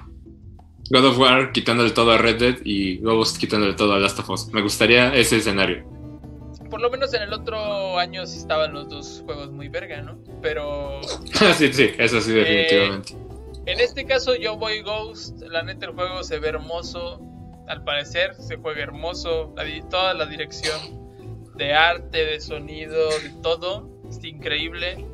[0.92, 4.30] God of War quitándole todo a Red Dead y Ghost quitándole todo a Last of
[4.30, 4.48] Us.
[4.48, 5.86] Me gustaría ese escenario.
[6.70, 10.20] Por lo menos en el otro año sí estaban los dos juegos muy verga, ¿no?
[10.42, 11.02] Pero...
[11.58, 13.14] sí, sí, eso sí, definitivamente.
[13.66, 17.22] En este caso yo voy Ghost, la neta el juego se ve hermoso,
[17.68, 19.54] al parecer se juega hermoso,
[19.92, 21.00] toda la dirección
[21.56, 25.06] de arte, de sonido, de todo, es increíble.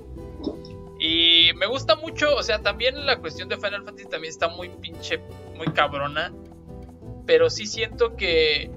[1.07, 4.69] Y me gusta mucho, o sea, también la cuestión de Final Fantasy también está muy
[4.69, 5.19] pinche,
[5.55, 6.33] muy cabrona.
[7.27, 8.71] Pero sí siento que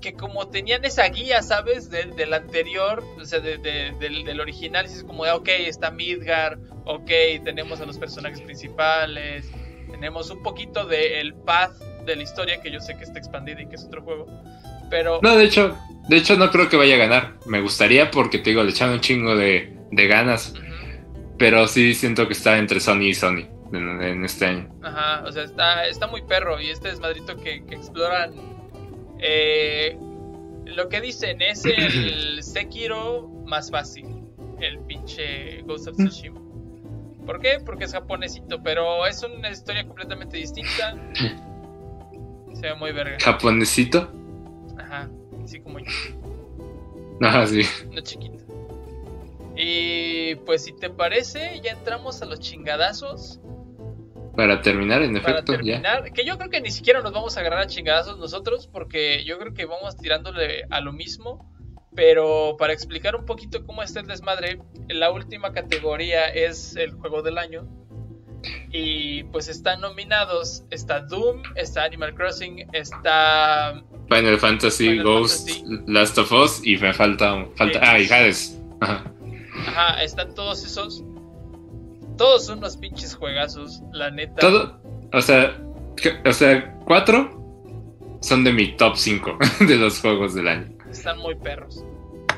[0.00, 1.90] que como tenían esa guía, ¿sabes?
[1.90, 7.10] Del, anterior, o sea, del, del, original, es como de, ok, está Midgar, ok,
[7.44, 9.50] tenemos a los personajes principales,
[9.90, 13.68] tenemos un poquito del path de la historia, que yo sé que está expandida y
[13.68, 14.26] que es otro juego,
[14.88, 15.20] pero...
[15.22, 15.76] No, de hecho,
[16.08, 18.94] de hecho no creo que vaya a ganar, me gustaría porque, te digo, le echaron
[18.94, 20.54] un chingo de, ganas,
[21.40, 23.46] pero sí siento que está entre Sony y Sony.
[23.72, 24.68] En, este año.
[24.82, 28.34] Ajá, o sea, está, está muy perro y este desmadrito que, que exploran
[29.20, 29.96] eh,
[30.66, 34.06] lo que dicen es el Sekiro más fácil.
[34.60, 36.40] El pinche Ghost of Tsushima.
[37.24, 37.58] ¿Por qué?
[37.64, 40.96] Porque es japonesito, pero es una historia completamente distinta.
[42.54, 43.16] Se ve muy verga.
[43.20, 44.12] ¿Japonesito?
[44.78, 45.08] Ajá,
[45.42, 45.86] así como yo.
[47.22, 47.62] Ajá, sí.
[47.90, 48.49] No chiquito.
[49.62, 53.40] Y pues si te parece, ya entramos a los chingadazos.
[54.34, 57.60] Para terminar, en efecto, terminar, Que yo creo que ni siquiera nos vamos a agarrar
[57.60, 61.52] a chingadazos nosotros, porque yo creo que vamos tirándole a lo mismo.
[61.94, 67.20] Pero para explicar un poquito cómo está el desmadre, la última categoría es el juego
[67.20, 67.68] del año.
[68.72, 75.50] Y pues están nominados, está Doom, está Animal Crossing, está Final Fantasy, Ghost,
[75.86, 78.58] Last of Us y me falta, falta ah, y Hades.
[78.80, 79.04] Ajá.
[79.66, 81.04] Ajá, están todos esos
[82.20, 84.34] todos son unos pinches juegazos, la neta.
[84.40, 84.78] Todo,
[85.10, 85.56] o sea,
[86.26, 87.40] o sea, cuatro
[88.20, 90.68] son de mi top 5 de los juegos del año.
[90.90, 91.82] Están muy perros.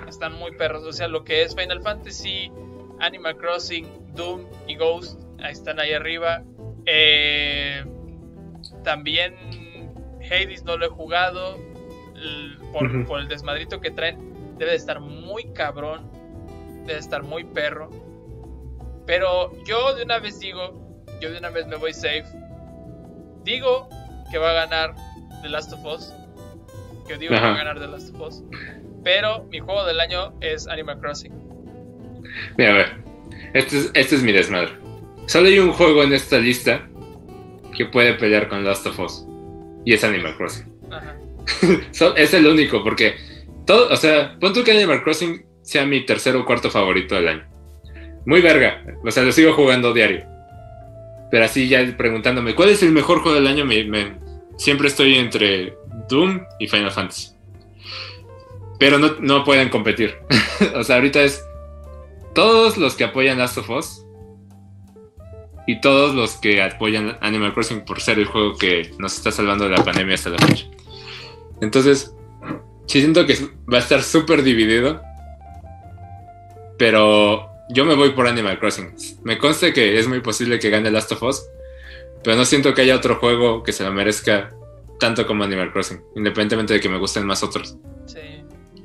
[0.08, 0.84] Están muy perros.
[0.84, 2.52] O sea, lo que es Final Fantasy,
[3.00, 6.44] Animal Crossing, Doom y Ghost, ahí están ahí arriba.
[6.86, 7.84] Eh,
[8.84, 9.34] también
[10.20, 11.58] Hades no lo he jugado.
[12.72, 16.08] Por, por el desmadrito que traen, debe de estar muy cabrón.
[16.82, 17.90] Debe de estar muy perro.
[19.06, 22.24] Pero yo de una vez digo, yo de una vez me voy safe.
[23.44, 23.88] Digo
[24.30, 24.94] que va a ganar
[25.42, 26.12] The Last of Us.
[27.06, 28.42] Que digo que va a ganar The Last of Us.
[29.02, 31.32] Pero mi juego del año es Animal Crossing.
[32.56, 33.02] Mira, a ver.
[33.54, 34.72] Este es, este es mi desmadre.
[35.26, 36.88] Solo hay un juego en esta lista
[37.76, 39.26] que puede pelear con Last of Us.
[39.84, 40.72] Y es Animal Crossing.
[40.90, 41.16] Ajá.
[42.16, 43.16] es el único, porque
[43.66, 47.28] todo, o sea, pon tú que Animal Crossing sea mi tercer o cuarto favorito del
[47.28, 47.52] año
[48.24, 48.82] muy verga.
[49.04, 50.24] O sea, lo sigo jugando diario.
[51.30, 53.64] Pero así ya preguntándome, ¿cuál es el mejor juego del año?
[53.64, 54.18] Me,
[54.56, 55.74] siempre estoy entre
[56.08, 57.30] Doom y Final Fantasy.
[58.78, 60.16] Pero no, no pueden competir.
[60.74, 61.42] o sea, ahorita es
[62.34, 64.04] todos los que apoyan Last of Us
[65.66, 69.64] y todos los que apoyan Animal Crossing por ser el juego que nos está salvando
[69.64, 70.66] de la pandemia hasta la fecha.
[71.60, 72.14] Entonces,
[72.86, 73.36] sí siento que
[73.72, 75.00] va a estar súper dividido.
[76.82, 78.92] Pero yo me voy por Animal Crossing.
[79.22, 81.48] Me consta que es muy posible que gane Last of Us,
[82.24, 84.52] pero no siento que haya otro juego que se lo merezca
[84.98, 87.76] tanto como Animal Crossing, independientemente de que me gusten más otros.
[88.06, 88.44] Sí.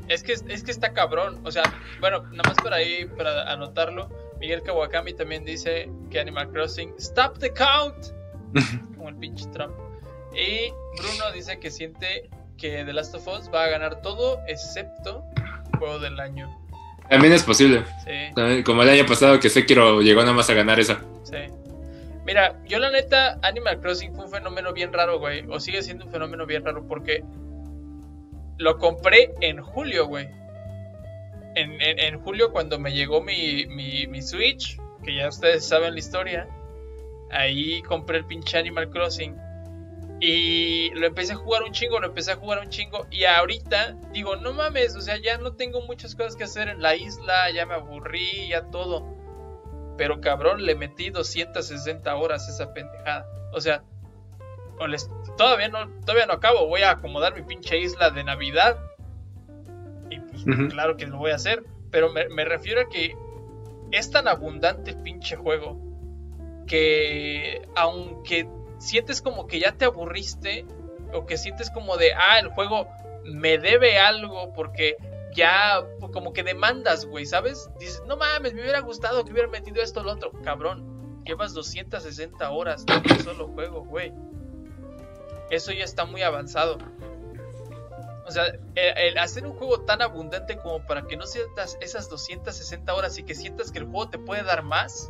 [0.09, 1.41] Es que, es que está cabrón.
[1.43, 1.63] O sea,
[1.99, 4.07] bueno, nada más para ahí, para anotarlo,
[4.39, 8.13] Miguel Kawakami también dice que Animal Crossing, stop the count.
[8.95, 9.73] como el pinche Trump.
[10.35, 10.71] Y
[11.01, 12.29] Bruno dice que siente
[12.59, 15.23] que The Last of Us va a ganar todo excepto
[15.79, 16.47] juego del año.
[17.09, 17.83] También es posible.
[18.03, 18.63] Sí.
[18.63, 21.01] como el año pasado que Sekiro llegó nada más a ganar esa.
[21.23, 21.37] Sí.
[22.25, 25.45] Mira, yo la neta, Animal Crossing fue un fenómeno bien raro, güey.
[25.49, 27.23] O sigue siendo un fenómeno bien raro porque
[28.57, 30.27] lo compré en julio, güey.
[31.55, 35.93] En, en- en julio cuando me llegó mi, mi, mi Switch, que ya ustedes saben
[35.93, 36.47] la historia,
[37.31, 39.35] ahí compré el pinche Animal Crossing.
[40.19, 43.05] Y lo empecé a jugar un chingo, lo empecé a jugar un chingo.
[43.11, 46.81] Y ahorita digo, no mames, o sea, ya no tengo muchas cosas que hacer en
[46.81, 49.05] la isla, ya me aburrí, ya todo.
[49.97, 53.27] Pero cabrón, le metí 260 horas a esa pendejada.
[53.53, 53.83] O sea,
[54.79, 56.67] o les- todavía no, todavía no acabo.
[56.67, 58.77] Voy a acomodar mi pinche isla de Navidad.
[60.09, 61.63] Y pues, claro que lo voy a hacer.
[61.91, 63.15] Pero me, me refiero a que
[63.91, 65.79] es tan abundante el pinche juego.
[66.67, 68.47] Que aunque
[68.79, 70.65] sientes como que ya te aburriste.
[71.13, 72.87] O que sientes como de, ah, el juego
[73.23, 74.53] me debe algo.
[74.53, 74.97] Porque
[75.33, 77.69] ya como que demandas, güey, ¿sabes?
[77.79, 80.31] Dices, no mames, me hubiera gustado que hubiera metido esto o lo otro.
[80.43, 84.13] Cabrón, llevas 260 horas en un solo juego, güey.
[85.49, 86.77] Eso ya está muy avanzado.
[88.25, 92.09] O sea, el, el hacer un juego tan abundante como para que no sientas esas
[92.09, 95.09] 260 horas y que sientas que el juego te puede dar más,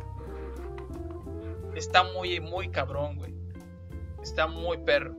[1.74, 3.37] está muy, muy cabrón, güey.
[4.28, 5.14] Está muy perro.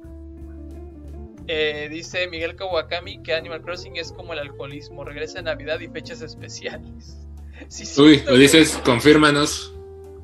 [1.47, 5.87] Eh, dice Miguel Kawakami que Animal Crossing es como el alcoholismo, regresa en Navidad y
[5.87, 7.17] fechas especiales.
[7.67, 8.37] Sí, Uy, cierto, güey.
[8.37, 9.75] Ulises, confírmanos.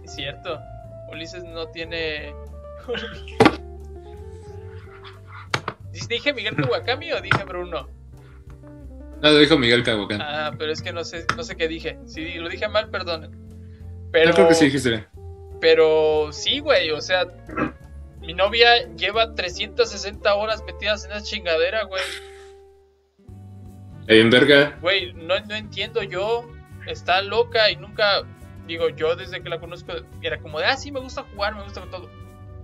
[0.05, 0.57] Es cierto.
[1.11, 2.33] Ulises no tiene.
[6.07, 7.89] ¿Dije Miguel Kawakami o dije Bruno?
[9.21, 10.21] No, lo dijo Miguel Cabocan.
[10.21, 11.99] Ah, pero es que no sé, no sé qué dije.
[12.05, 13.31] Si lo dije mal, perdonen.
[14.13, 15.05] Pero, Yo creo que sí dijiste
[15.59, 17.25] pero sí, güey, o sea,
[18.25, 22.01] mi novia lleva 360 horas metidas en esa chingadera, güey.
[24.07, 24.77] En verga.
[24.81, 26.49] Güey, no, no entiendo yo.
[26.87, 28.23] Está loca y nunca.
[28.67, 31.63] Digo, yo desde que la conozco era como de, ah, sí, me gusta jugar, me
[31.63, 32.09] gusta con todo.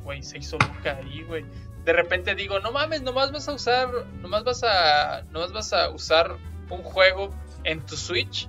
[0.03, 1.45] Güey, se hizo loca ahí, güey.
[1.86, 3.89] De repente digo, no mames, nomás vas a usar.
[4.22, 5.24] Nomás vas a.
[5.32, 6.38] Nomás vas a usar
[6.70, 7.34] un juego
[7.64, 8.47] en tu Switch.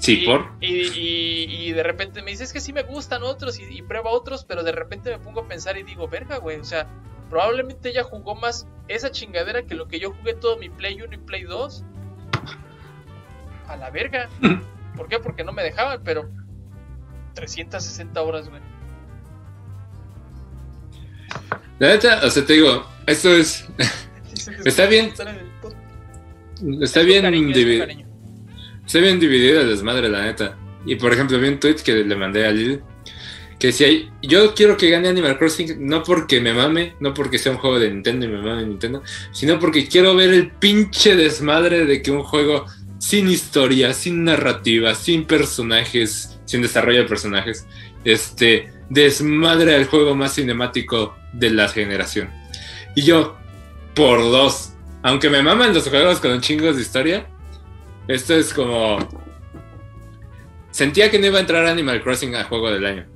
[0.00, 0.50] Sí, y, por.
[0.60, 4.10] Y, y- y de repente me dices es que sí me gustan otros y, prueba
[4.10, 6.88] otros, pero de repente me pongo a pensar y digo, verga, güey, o sea,
[7.28, 11.14] probablemente ella jugó más esa chingadera que lo que yo jugué todo mi Play 1
[11.14, 11.84] y Play 2.
[13.68, 14.28] A la verga.
[14.96, 15.18] ¿Por qué?
[15.20, 16.28] Porque no me dejaban, pero
[17.34, 18.60] 360 horas, güey.
[21.78, 23.68] La neta, o sea, te digo, esto es.
[24.64, 25.12] Está bien.
[26.80, 28.09] Está bien Cariño, es
[28.90, 30.58] Está bien dividida el desmadre, la neta.
[30.84, 32.80] Y por ejemplo, vi un tweet que le mandé a Lil
[33.56, 33.86] que decía:
[34.20, 37.78] Yo quiero que gane Animal Crossing, no porque me mame, no porque sea un juego
[37.78, 42.10] de Nintendo y me mame Nintendo, sino porque quiero ver el pinche desmadre de que
[42.10, 42.66] un juego
[42.98, 47.68] sin historia, sin narrativa, sin personajes, sin desarrollo de personajes,
[48.04, 52.28] este desmadre al juego más cinemático de la generación.
[52.96, 53.36] Y yo,
[53.94, 54.72] por dos,
[55.04, 57.28] aunque me maman los juegos con chingos de historia,
[58.14, 58.98] esto es como.
[60.70, 63.06] Sentía que no iba a entrar Animal Crossing a juego del año.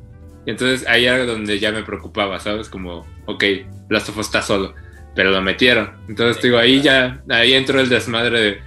[0.47, 2.69] Y entonces ahí era donde ya me preocupaba, ¿sabes?
[2.69, 3.45] Como, ok,
[3.89, 4.75] Last of Us está solo.
[5.15, 5.97] Pero lo metieron.
[6.09, 8.61] Entonces digo, ahí ya, ahí entró el desmadre de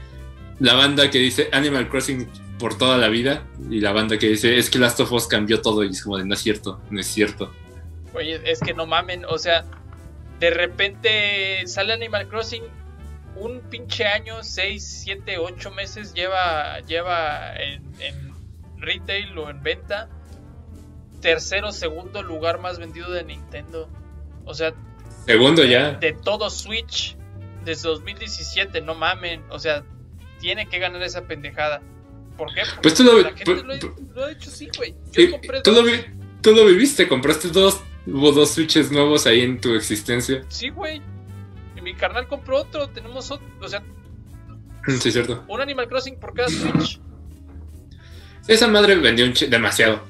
[0.60, 3.44] la banda que dice Animal Crossing por toda la vida.
[3.70, 5.84] Y la banda que dice, es que Last of Us cambió todo.
[5.84, 7.52] Y es como de, no es cierto, no es cierto.
[8.14, 9.66] Oye, es que no mamen, o sea,
[10.40, 12.64] de repente sale Animal Crossing,
[13.40, 18.34] un pinche año, 6, 7, 8 meses lleva, lleva en, en
[18.78, 20.10] retail o en venta,
[21.22, 23.90] tercero, segundo lugar más vendido de Nintendo.
[24.46, 24.74] O sea,
[25.26, 25.92] Segundo ya.
[25.94, 27.18] de todo Switch
[27.66, 29.84] desde 2017, no mamen, o sea,
[30.40, 31.82] tiene que ganar esa pendejada.
[32.38, 32.62] ¿Por qué?
[32.62, 33.78] Porque Pues tú lo- la gente lo, ha-
[34.14, 34.96] lo ha hecho sí, güey.
[35.12, 35.92] Yo compré tú, lo dos.
[35.92, 36.06] vi-
[36.42, 40.44] tú lo viviste, compraste dos, hubo dos switches nuevos ahí en tu existencia.
[40.48, 41.02] Sí, güey.
[41.88, 43.82] Mi carnal compró otro, tenemos otro, o sea,
[44.88, 45.46] Sí, es cierto.
[45.48, 47.00] un Animal Crossing por cada Switch.
[48.48, 50.04] Esa madre vendió un demasiado.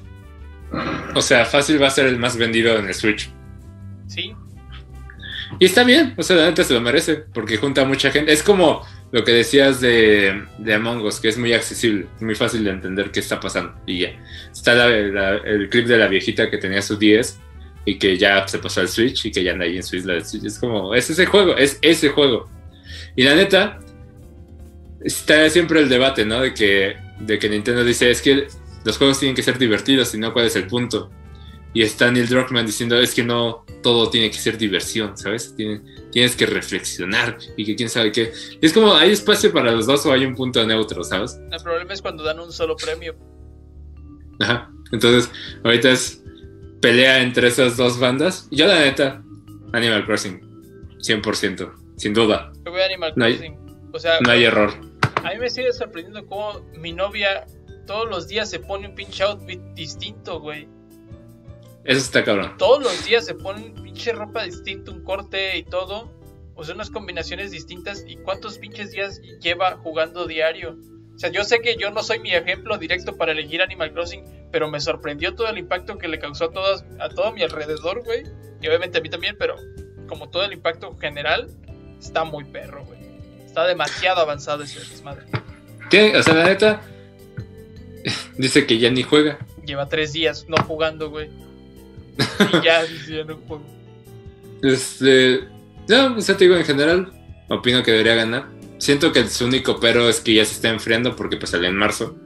[1.14, 3.30] O sea, fácil va a ser el más vendido en el Switch.
[4.08, 4.34] Sí,
[5.60, 8.32] Y está bien, o sea, la neta se lo merece, porque junta a mucha gente.
[8.32, 12.34] Es como lo que decías de, de Among Us, que es muy accesible, es muy
[12.34, 13.72] fácil de entender qué está pasando.
[13.86, 14.10] Y ya.
[14.52, 17.38] Está la- la- el clip de la viejita que tenía su 10
[17.88, 20.24] y que ya se pasó al Switch y que ya ahí en su isla de
[20.24, 20.44] Switch.
[20.44, 22.48] Es como, es ese juego, es ese juego.
[23.16, 23.80] Y la neta,
[25.00, 26.40] está siempre el debate, ¿no?
[26.40, 28.46] De que, de que Nintendo dice, es que
[28.84, 31.10] los juegos tienen que ser divertidos, si no, ¿cuál es el punto?
[31.74, 35.54] Y está Neil Druckmann diciendo, es que no todo tiene que ser diversión, ¿sabes?
[35.56, 35.80] Tiene-
[36.10, 38.32] tienes que reflexionar y que quién sabe qué.
[38.60, 41.38] Y es como, ¿hay espacio para los dos o hay un punto neutro, ¿sabes?
[41.50, 43.14] el problema es cuando dan un solo premio.
[44.40, 44.70] Ajá.
[44.92, 45.30] Entonces,
[45.64, 46.22] ahorita es
[46.80, 48.48] pelea entre esas dos bandas.
[48.50, 49.22] Yo la neta,
[49.72, 50.40] Animal Crossing,
[50.98, 51.72] 100%.
[51.96, 52.52] sin duda.
[52.64, 53.56] Yo voy a Animal No hay-.
[53.92, 54.72] O sea, No hay error.
[55.24, 57.46] a mí me sigue sorprendiendo cómo mi novia
[57.86, 60.68] todos los días se pone un pinche outfit distinto, güey.
[61.84, 62.54] Eso está cabrón.
[62.58, 66.12] Todos los días se pone un pinche ropa distinta, un corte y todo.
[66.54, 68.04] O sea, unas combinaciones distintas.
[68.06, 70.76] ¿Y cuántos pinches días lleva jugando diario?
[71.14, 74.22] O sea, yo sé que yo no soy mi ejemplo directo para elegir Animal Crossing,
[74.50, 78.02] pero me sorprendió todo el impacto que le causó a todas, a todo mi alrededor,
[78.04, 78.24] güey.
[78.60, 79.56] Y obviamente a mí también, pero
[80.08, 81.48] como todo el impacto general,
[82.00, 82.98] está muy perro, güey.
[83.44, 85.26] Está demasiado avanzado ese desmadre.
[86.16, 86.82] O sea, la neta,
[88.38, 89.38] dice que ya ni juega.
[89.64, 91.30] Lleva tres días no jugando, güey.
[92.52, 93.64] Y ya ya no juego.
[94.62, 95.44] Este,
[95.88, 97.12] no, o sea, te digo, en general,
[97.48, 98.48] opino que debería ganar.
[98.78, 101.76] Siento que su único pero es que ya se está enfriando porque pues sale en
[101.76, 102.16] marzo.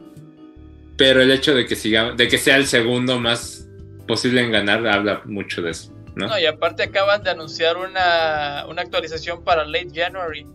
[0.96, 3.68] Pero el hecho de que siga, de que sea el segundo más
[4.06, 6.28] posible en ganar, habla mucho de eso, ¿no?
[6.28, 10.46] No, y aparte acaban de anunciar una, una actualización para late January.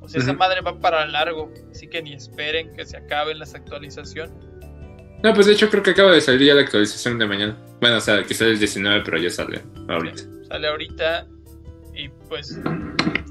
[0.00, 1.50] O sea, esa madre va para largo.
[1.70, 4.34] Así que ni esperen que se acaben las actualizaciones.
[5.22, 7.56] No, pues de hecho creo que acaba de salir ya la actualización de mañana.
[7.80, 10.22] Bueno, o sea, que sale el 19, pero ya sale ahorita.
[10.48, 11.26] Sale ahorita.
[11.94, 12.60] Y pues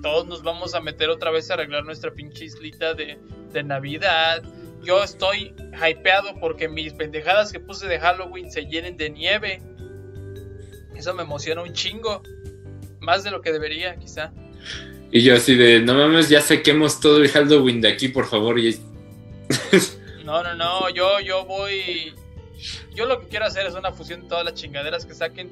[0.01, 3.19] todos nos vamos a meter otra vez a arreglar nuestra pinche islita de,
[3.51, 4.41] de Navidad.
[4.83, 9.61] Yo estoy hypeado porque mis pendejadas que puse de Halloween se llenen de nieve.
[10.95, 12.21] Eso me emociona un chingo.
[12.99, 14.31] Más de lo que debería, quizá.
[15.11, 18.59] Y yo así de, no mames, ya saquemos todo el Halloween de aquí, por favor.
[18.59, 18.77] Y
[20.23, 22.13] No, no, no, yo, yo voy.
[22.95, 25.51] Yo lo que quiero hacer es una fusión de todas las chingaderas que saquen.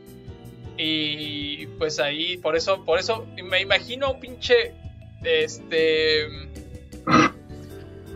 [0.77, 4.73] Y pues ahí, por eso, por eso me imagino un pinche.
[5.23, 6.27] Este.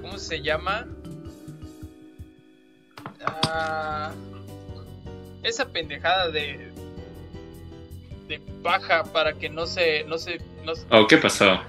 [0.02, 0.88] ¿Cómo se llama?
[3.28, 4.12] Ah,
[5.44, 6.72] esa pendejada de.
[8.28, 10.04] De paja para que no se.
[10.06, 10.40] No se.
[10.64, 11.60] No se- Oh, ¿qué pasó?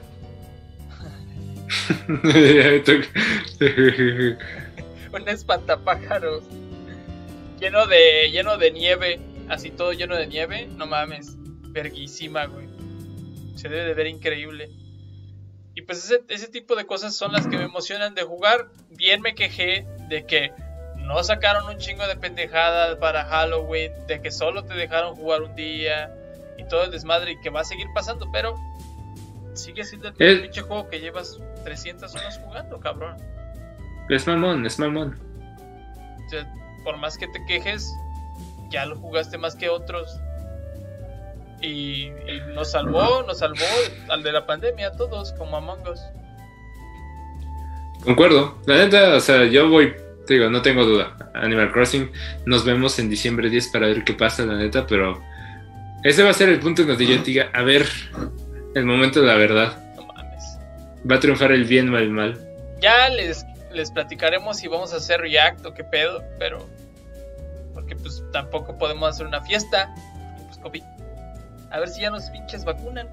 [5.13, 6.45] un espantapájaros
[7.59, 11.37] lleno de lleno de nieve, así todo lleno de nieve, no mames,
[11.73, 12.67] verguísima, güey.
[13.57, 14.69] Se debe de ver increíble.
[15.75, 18.69] Y pues ese, ese tipo de cosas son las que me emocionan de jugar.
[18.91, 20.53] Bien me quejé de que
[21.07, 25.55] no sacaron un chingo de pendejadas para Halloween, de que solo te dejaron jugar un
[25.55, 26.13] día
[26.59, 28.57] y todo el desmadre y que va a seguir pasando, pero
[29.55, 33.17] sigue siendo el pinche juego que llevas 300 horas jugando, cabrón.
[34.09, 35.19] es mamón, es mamón.
[36.27, 36.53] O sea,
[36.83, 37.95] por más que te quejes,
[38.71, 40.21] ya lo jugaste más que otros.
[41.63, 43.65] Y, y nos salvó, nos salvó
[44.11, 46.01] al de la pandemia a todos, como Among Us.
[48.05, 48.59] Concuerdo.
[48.67, 49.95] La neta, o sea, yo voy,
[50.27, 51.16] te digo, no tengo duda.
[51.35, 52.11] Animal Crossing,
[52.45, 55.22] nos vemos en diciembre 10 para ver qué pasa, la neta, pero
[56.03, 57.87] ese va a ser el punto en donde yo diga, a ver,
[58.74, 59.95] el momento de la verdad.
[59.97, 60.59] No mames.
[61.11, 62.39] Va a triunfar el bien o el mal.
[62.81, 66.68] Ya les, les platicaremos si vamos a hacer React o qué pedo, pero.
[67.74, 69.95] Porque pues tampoco podemos hacer una fiesta.
[70.47, 70.83] Pues COVID.
[71.70, 73.09] A ver si ya nos pinches vacunan.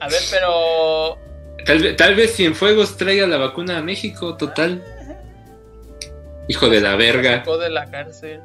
[0.00, 1.18] A ver, pero.
[1.64, 4.82] Tal, tal vez Cienfuegos traiga la vacuna a México, total.
[6.48, 7.38] Hijo de la verga.
[7.38, 8.40] Sacó de la cárcel.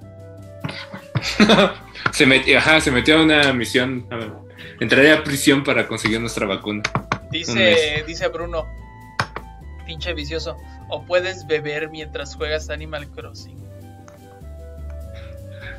[2.13, 4.05] se metió, ajá, se metió a una misión.
[4.09, 4.31] a ver,
[4.79, 6.83] entraría a prisión para conseguir nuestra vacuna.
[7.21, 8.65] Un Dice, dice Bruno,
[9.85, 10.57] pinche vicioso,
[10.89, 13.57] o puedes beber mientras juegas Animal Crossing.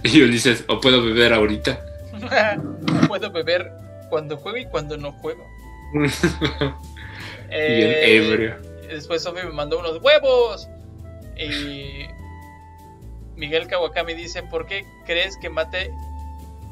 [0.02, 1.78] Y Ulises, o puedo beber ahorita.
[3.06, 3.70] Puedo beber
[4.08, 5.46] cuando juego y cuando no juego.
[5.92, 6.10] Bien
[7.50, 8.56] Eh, ebrio.
[8.88, 10.68] Después Sofi me mandó unos huevos.
[11.36, 12.06] Y
[13.36, 15.90] Miguel Kawakami dice, ¿por qué crees que mate...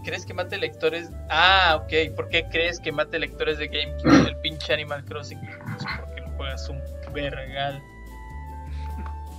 [0.04, 1.10] ¿Crees que mate lectores?
[1.28, 2.14] Ah, ok.
[2.14, 5.40] ¿Por qué crees que mate lectores de GameCube el pinche Animal Crossing?
[5.40, 6.80] Pues porque lo juegas un
[7.12, 7.82] vergal.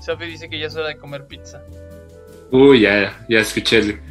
[0.01, 1.63] Sofi dice que ya es hora de comer pizza.
[2.51, 4.01] Uy, ya, ya escuché el.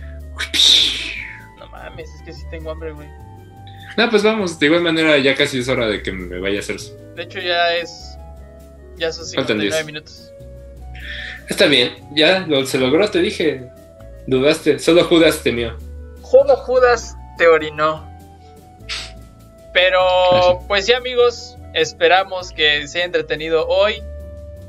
[1.59, 3.09] No mames, es que sí tengo hambre, güey.
[3.97, 6.61] No, pues vamos, de igual manera ya casi es hora de que me vaya a
[6.61, 6.95] hacer eso.
[7.17, 8.17] De hecho ya es...
[8.97, 9.87] Ya son Faltan 59 10.
[9.87, 10.28] minutos.
[11.49, 13.69] Está bien, ya lo, se logró, te dije.
[14.27, 15.77] Dudaste, solo Judas temió.
[16.23, 18.07] Solo Judas te orinó.
[19.73, 24.03] Pero, pues sí, amigos, esperamos que se haya entretenido hoy.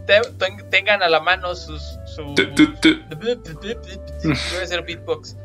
[0.05, 1.81] Te- ten- tengan a la mano sus.
[2.05, 2.35] sus...
[2.35, 2.89] Tu, tu, tu.
[3.09, 5.35] Voy a hacer beatbox.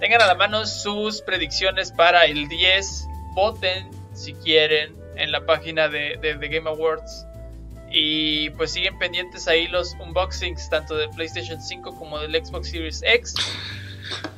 [0.00, 3.06] Tengan a la mano sus predicciones para el 10.
[3.34, 7.26] Voten si quieren en la página de, de, de Game Awards.
[7.92, 13.02] Y pues siguen pendientes ahí los unboxings, tanto del PlayStation 5 como del Xbox Series
[13.04, 13.34] X.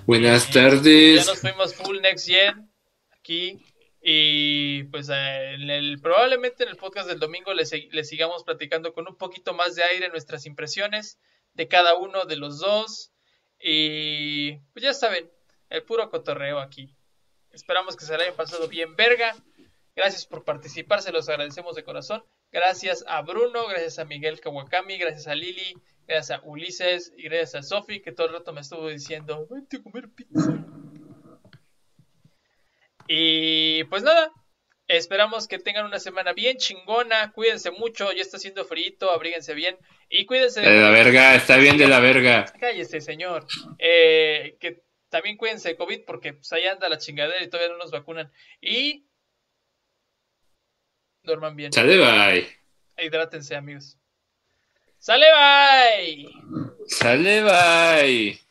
[0.06, 1.26] Buenas Ya tardes.
[1.26, 2.70] nos fuimos full next gen.
[3.18, 3.64] Aquí.
[4.02, 8.92] Y pues eh, en el, probablemente en el podcast del domingo les, les sigamos platicando
[8.92, 11.18] con un poquito más de aire nuestras impresiones
[11.54, 13.12] de cada uno de los dos.
[13.58, 15.30] Y pues ya saben,
[15.70, 16.94] el puro cotorreo aquí.
[17.50, 19.34] Esperamos que se le hayan pasado bien verga.
[19.96, 22.24] Gracias por participar, se los agradecemos de corazón.
[22.54, 25.74] Gracias a Bruno, gracias a Miguel Kawakami, gracias a Lili,
[26.06, 29.78] gracias a Ulises y gracias a Sofi que todo el rato me estuvo diciendo, vente
[29.78, 30.64] a comer pizza.
[33.08, 34.30] Y pues nada,
[34.86, 39.76] esperamos que tengan una semana bien chingona, cuídense mucho, ya está haciendo frío, abríguense bien
[40.08, 42.44] y cuídense de la verga, está bien de la verga.
[42.60, 43.48] Cállese, señor.
[43.80, 47.78] Eh, que también cuídense de COVID porque pues, ahí anda la chingadera y todavía no
[47.78, 48.30] nos vacunan.
[48.60, 49.08] Y
[51.24, 51.72] duerman bien.
[51.72, 52.46] Sale, bye.
[52.98, 53.98] Hidrátense, amigos.
[54.98, 56.28] Sale, bye.
[56.86, 58.43] Sale, bye.